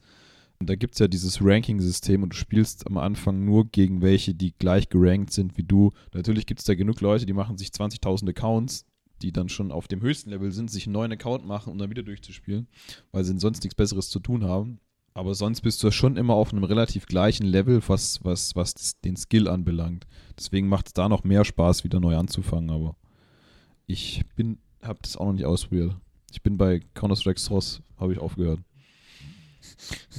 [0.63, 4.53] da gibt es ja dieses Ranking-System und du spielst am Anfang nur gegen welche, die
[4.59, 5.89] gleich gerankt sind wie du.
[6.13, 8.85] Natürlich gibt es da genug Leute, die machen sich 20.000 Accounts,
[9.21, 11.89] die dann schon auf dem höchsten Level sind, sich einen neuen Account machen, um dann
[11.89, 12.67] wieder durchzuspielen,
[13.11, 14.79] weil sie sonst nichts Besseres zu tun haben.
[15.13, 18.99] Aber sonst bist du ja schon immer auf einem relativ gleichen Level, was, was, was
[19.01, 20.07] den Skill anbelangt.
[20.37, 22.95] Deswegen macht es da noch mehr Spaß, wieder neu anzufangen, aber
[23.87, 25.95] ich bin, habe das auch noch nicht ausprobiert.
[26.31, 28.61] Ich bin bei Counter-Strike Source, habe ich aufgehört.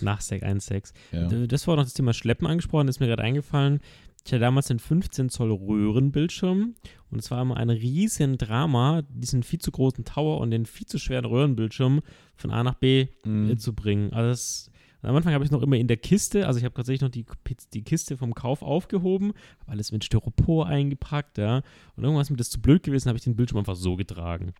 [0.02, 0.92] Nach Sec 1.6.
[1.12, 1.46] Ja.
[1.46, 3.80] Das war noch das Thema Schleppen angesprochen, ist mir gerade eingefallen.
[4.24, 6.74] Ich hatte damals einen 15 Zoll Röhrenbildschirm
[7.10, 10.86] und es war immer ein riesen Drama, diesen viel zu großen Tower und den viel
[10.86, 12.00] zu schweren Röhrenbildschirm
[12.36, 13.58] von A nach B Mhm.
[13.58, 14.12] zu bringen.
[14.12, 14.70] Also das,
[15.02, 17.26] am Anfang habe ich noch immer in der Kiste, also ich habe tatsächlich noch die,
[17.74, 21.62] die Kiste vom Kauf aufgehoben, habe alles mit Styropor eingepackt, ja.
[21.96, 24.54] Und irgendwas ist mir das zu blöd gewesen, habe ich den Bildschirm einfach so getragen.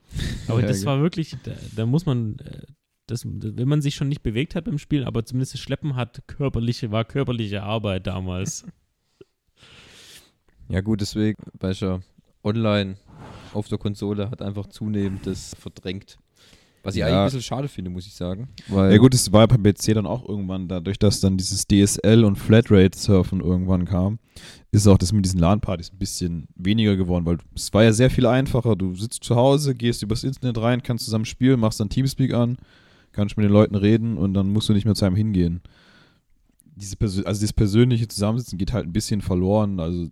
[0.48, 2.62] Aber Ja, das war wirklich, da, da muss man, äh,
[3.06, 6.26] das, wenn man sich schon nicht bewegt hat beim Spielen, aber zumindest das Schleppen hat
[6.26, 8.66] körperliche, war körperliche Arbeit damals.
[10.68, 12.00] Ja, gut, deswegen, weißt du, ja,
[12.44, 12.96] online
[13.52, 16.18] auf der Konsole hat einfach zunehmend das verdrängt.
[16.84, 17.06] Was ich Ja.
[17.06, 18.48] eigentlich ein bisschen schade finde, muss ich sagen.
[18.68, 22.36] Ja gut, es war beim PC dann auch irgendwann, dadurch, dass dann dieses DSL und
[22.36, 24.18] Flatrate-Surfen irgendwann kam,
[24.72, 28.10] ist auch das mit diesen LAN-Partys ein bisschen weniger geworden, weil es war ja sehr
[28.10, 28.74] viel einfacher.
[28.74, 32.56] Du sitzt zu Hause, gehst übers Internet rein, kannst zusammen spielen, machst dann Teamspeak an,
[33.12, 35.60] kannst mit den Leuten reden und dann musst du nicht mehr zu einem hingehen.
[36.74, 39.78] Diese also dieses persönliche Zusammensitzen geht halt ein bisschen verloren.
[39.78, 40.08] Also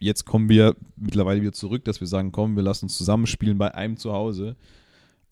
[0.00, 3.72] jetzt kommen wir mittlerweile wieder zurück, dass wir sagen, komm, wir lassen uns zusammenspielen bei
[3.74, 4.56] einem zu Hause.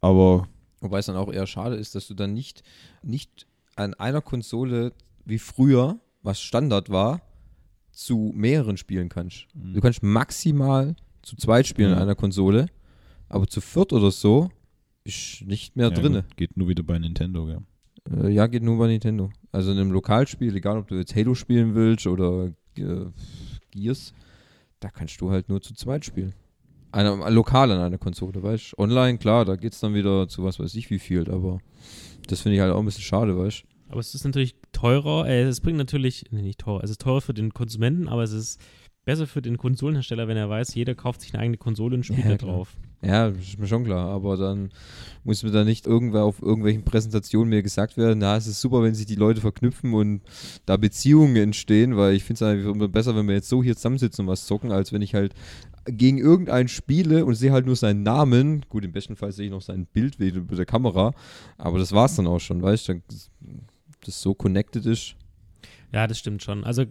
[0.00, 0.46] Aber
[0.80, 2.62] Wobei es dann auch eher schade ist, dass du dann nicht,
[3.02, 4.92] nicht an einer Konsole
[5.24, 7.20] wie früher, was Standard war,
[7.90, 9.46] zu mehreren spielen kannst.
[9.54, 11.96] Du kannst maximal zu zweit spielen Ja.
[11.96, 12.66] an einer Konsole,
[13.28, 14.50] aber zu viert oder so
[15.02, 16.24] ist nicht mehr Ja, drinne.
[16.36, 17.58] Geht nur wieder bei Nintendo, gell?
[18.10, 19.30] Äh, ja, geht nur bei Nintendo.
[19.50, 23.06] Also in einem Lokalspiel, egal ob du jetzt Halo spielen willst oder äh,
[23.72, 24.12] Gears,
[24.80, 26.34] da kannst du halt nur zu zweit spielen.
[26.90, 28.82] Einer, lokal an einer Konsole, weißt du?
[28.82, 31.58] Online, klar, da geht's dann wieder zu was weiß ich wie viel, aber
[32.28, 33.66] das finde ich halt auch ein bisschen schade, weißt du?
[33.90, 37.20] Aber es ist natürlich teurer, äh, es bringt natürlich, nee, nicht teurer, es ist teurer
[37.20, 38.60] für den Konsumenten, aber es ist
[39.08, 42.26] besser für den Konsolenhersteller, wenn er weiß, jeder kauft sich eine eigene Konsole und spielt
[42.26, 42.76] Ja, da drauf.
[43.00, 44.68] Ja, ist mir schon klar, aber dann
[45.24, 48.82] muss mir da nicht irgendwer auf irgendwelchen Präsentationen mir gesagt werden, na, es ist super,
[48.82, 50.20] wenn sich die Leute verknüpfen und
[50.66, 53.76] da Beziehungen entstehen, weil ich finde es einfach immer besser, wenn wir jetzt so hier
[53.76, 55.32] zusammensitzen und was zocken, als wenn ich halt
[55.86, 58.66] gegen irgendeinen spiele und sehe halt nur seinen Namen.
[58.68, 61.14] Gut, im besten Fall sehe ich noch sein Bild über der Kamera,
[61.56, 63.00] aber das war's dann auch schon, weißt du,
[64.04, 65.14] das so connected ist.
[65.92, 66.64] Ja, das stimmt schon.
[66.64, 66.84] Also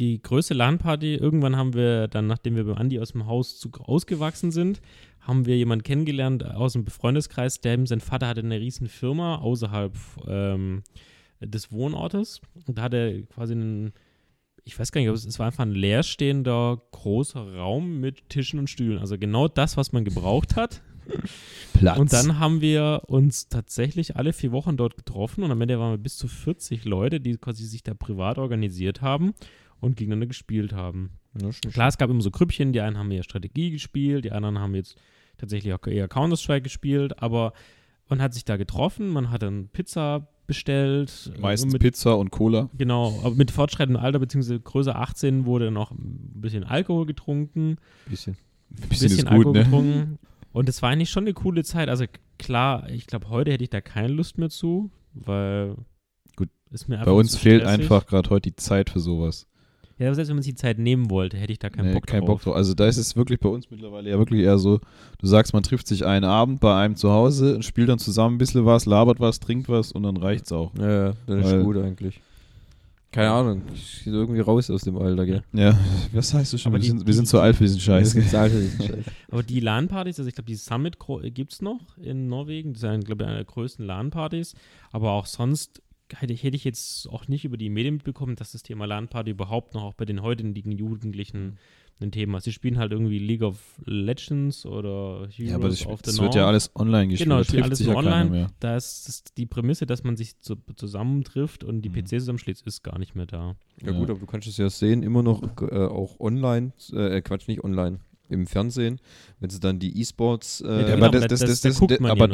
[0.00, 3.70] die größte LAN-Party, irgendwann haben wir dann, nachdem wir beim Andi aus dem Haus zu,
[3.78, 4.80] ausgewachsen sind,
[5.20, 9.96] haben wir jemanden kennengelernt aus dem Freundeskreis, der sein Vater hatte eine riesen Firma außerhalb
[10.26, 10.82] ähm,
[11.40, 12.40] des Wohnortes.
[12.66, 13.92] Und da hat er quasi einen,
[14.64, 18.68] ich weiß gar nicht, es, es war einfach ein leerstehender großer Raum mit Tischen und
[18.68, 18.98] Stühlen.
[18.98, 20.82] Also genau das, was man gebraucht hat.
[21.74, 21.98] Platz.
[21.98, 25.92] Und dann haben wir uns tatsächlich alle vier Wochen dort getroffen und am Ende waren
[25.92, 29.34] wir bis zu 40 Leute, die quasi sich da privat organisiert haben
[29.80, 31.10] und gegeneinander gespielt haben.
[31.40, 34.58] Ja, Klar, es gab immer so Grüppchen, die einen haben eher Strategie gespielt, die anderen
[34.58, 34.96] haben jetzt
[35.38, 37.52] tatsächlich auch eher Counter-Strike gespielt, aber
[38.08, 41.30] man hat sich da getroffen, man hat dann Pizza bestellt.
[41.36, 42.68] äh, Meistens mit, Pizza und Cola.
[42.76, 47.76] Genau, aber mit fortschreitendem Alter, beziehungsweise größer 18, wurde auch ein bisschen Alkohol getrunken
[48.06, 48.36] bisschen.
[48.70, 49.64] Ein bisschen, bisschen ist gut, Alkohol ne?
[49.64, 50.18] getrunken.
[50.52, 51.88] Und es war eigentlich schon eine coole Zeit.
[51.88, 52.04] Also
[52.38, 55.76] klar, ich glaube, heute hätte ich da keine Lust mehr zu, weil
[56.36, 59.46] Gut, ist mir Bei uns fehlt einfach gerade heute die Zeit für sowas.
[59.98, 61.92] Ja, aber selbst wenn man sich die Zeit nehmen wollte, hätte ich da keinen Nee,
[61.92, 62.28] Bock kein drauf.
[62.28, 62.56] Bock drauf.
[62.56, 64.80] Also da ist es wirklich bei uns mittlerweile ja wirklich eher so,
[65.18, 68.36] du sagst, man trifft sich einen Abend bei einem zu Hause und spielt dann zusammen
[68.36, 70.72] ein bisschen was, labert was, trinkt was und dann reicht's auch.
[70.78, 72.22] Ja, ja, dann ist gut eigentlich.
[73.12, 73.62] Keine Ahnung.
[73.74, 75.42] Ich bin irgendwie raus aus dem Alter, gell?
[75.52, 75.76] Ja,
[76.12, 76.70] was heißt du schon?
[76.72, 78.14] Aber Wir die- sind, wir sind zu alt für diesen Scheiß.
[78.14, 79.04] Das ist Alter, das ist Scheiße.
[79.30, 80.96] Aber die LAN-Partys, also ich glaube, die Summit
[81.34, 82.72] gibt es noch in Norwegen.
[82.72, 84.54] Das ist, eine, glaube ich, eine der größten LAN-Partys.
[84.92, 85.82] Aber auch sonst
[86.14, 89.30] hätte ich, hätte ich jetzt auch nicht über die Medien mitbekommen, dass das Thema LAN-Party
[89.32, 91.58] überhaupt noch auch bei den heutigen Jugendlichen
[92.00, 92.44] ein Thema ist.
[92.44, 96.16] Sie spielen halt irgendwie League of Legends oder Heroes Ja, aber das, of the das
[96.16, 96.24] North.
[96.26, 97.26] wird ja alles online gespielt.
[97.26, 98.30] Genau, da das spielt trifft alles ja online.
[98.30, 98.46] mehr.
[98.60, 101.94] Da ist das die Prämisse, dass man sich zu, zusammentrifft und die Mhm.
[102.04, 103.56] PC zusammenschließt, ist gar nicht mehr da.
[103.82, 103.98] Ja, Ja.
[103.98, 107.62] gut, aber du kannst es ja sehen, immer noch äh, auch online, äh, Quatsch, nicht
[107.64, 109.00] online, im Fernsehen,
[109.40, 110.60] wenn sie dann die E-Sports.
[110.60, 111.36] Äh, Ja, aber das, aber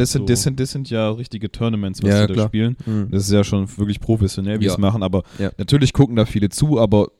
[0.04, 0.44] sind, das, so.
[0.44, 2.46] sind, das sind ja richtige Tournaments, was Ja, sie da klar.
[2.48, 2.76] spielen.
[2.84, 3.08] hm.
[3.10, 4.72] Das ist ja schon wirklich professionell, wie sie Ja.
[4.74, 5.02] es machen.
[5.02, 5.50] Aber Ja.
[5.58, 7.10] natürlich gucken da viele zu, aber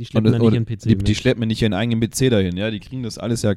[0.00, 1.06] Die schleppen Und- dann nicht ihren PC die, mit.
[1.08, 2.56] die schleppen nicht ihren eigenen PC dahin.
[2.56, 3.54] Ja, die kriegen das alles ja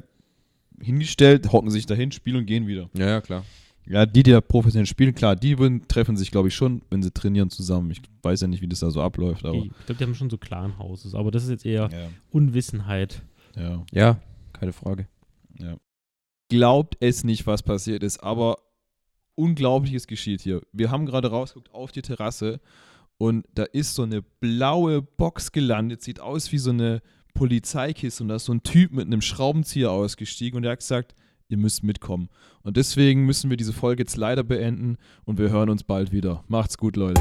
[0.80, 2.88] hingestellt, hocken sich dahin, spielen und gehen wieder.
[2.96, 3.44] ja, ja, klar.
[3.86, 7.02] Ja, die, die da professionell spielen, klar, die würden, treffen sich, glaube ich, schon, wenn
[7.02, 7.90] sie trainieren zusammen.
[7.90, 9.56] Ich weiß ja nicht, wie das da so abläuft, aber.
[9.58, 13.20] Ich glaube, die haben schon so Clan-Houses, aber das ist jetzt eher Ja, Unwissenheit.
[13.56, 14.20] ja, Ja,
[14.54, 15.06] keine Frage.
[15.58, 15.76] ja.
[16.48, 18.56] Glaubt es nicht, was passiert ist, aber
[19.34, 20.62] Unglaubliches geschieht hier.
[20.72, 22.60] Wir haben gerade rausgeguckt auf die Terrasse
[23.18, 27.02] und da ist so eine blaue Box gelandet, sieht aus wie so eine
[27.34, 31.14] Polizeikiste und da ist so ein Typ mit einem Schraubenzieher ausgestiegen und der hat gesagt,
[31.48, 32.28] ihr müsst mitkommen.
[32.62, 36.44] Und deswegen müssen wir diese Folge jetzt leider beenden und wir hören uns bald wieder.
[36.48, 37.20] Macht's gut, Leute.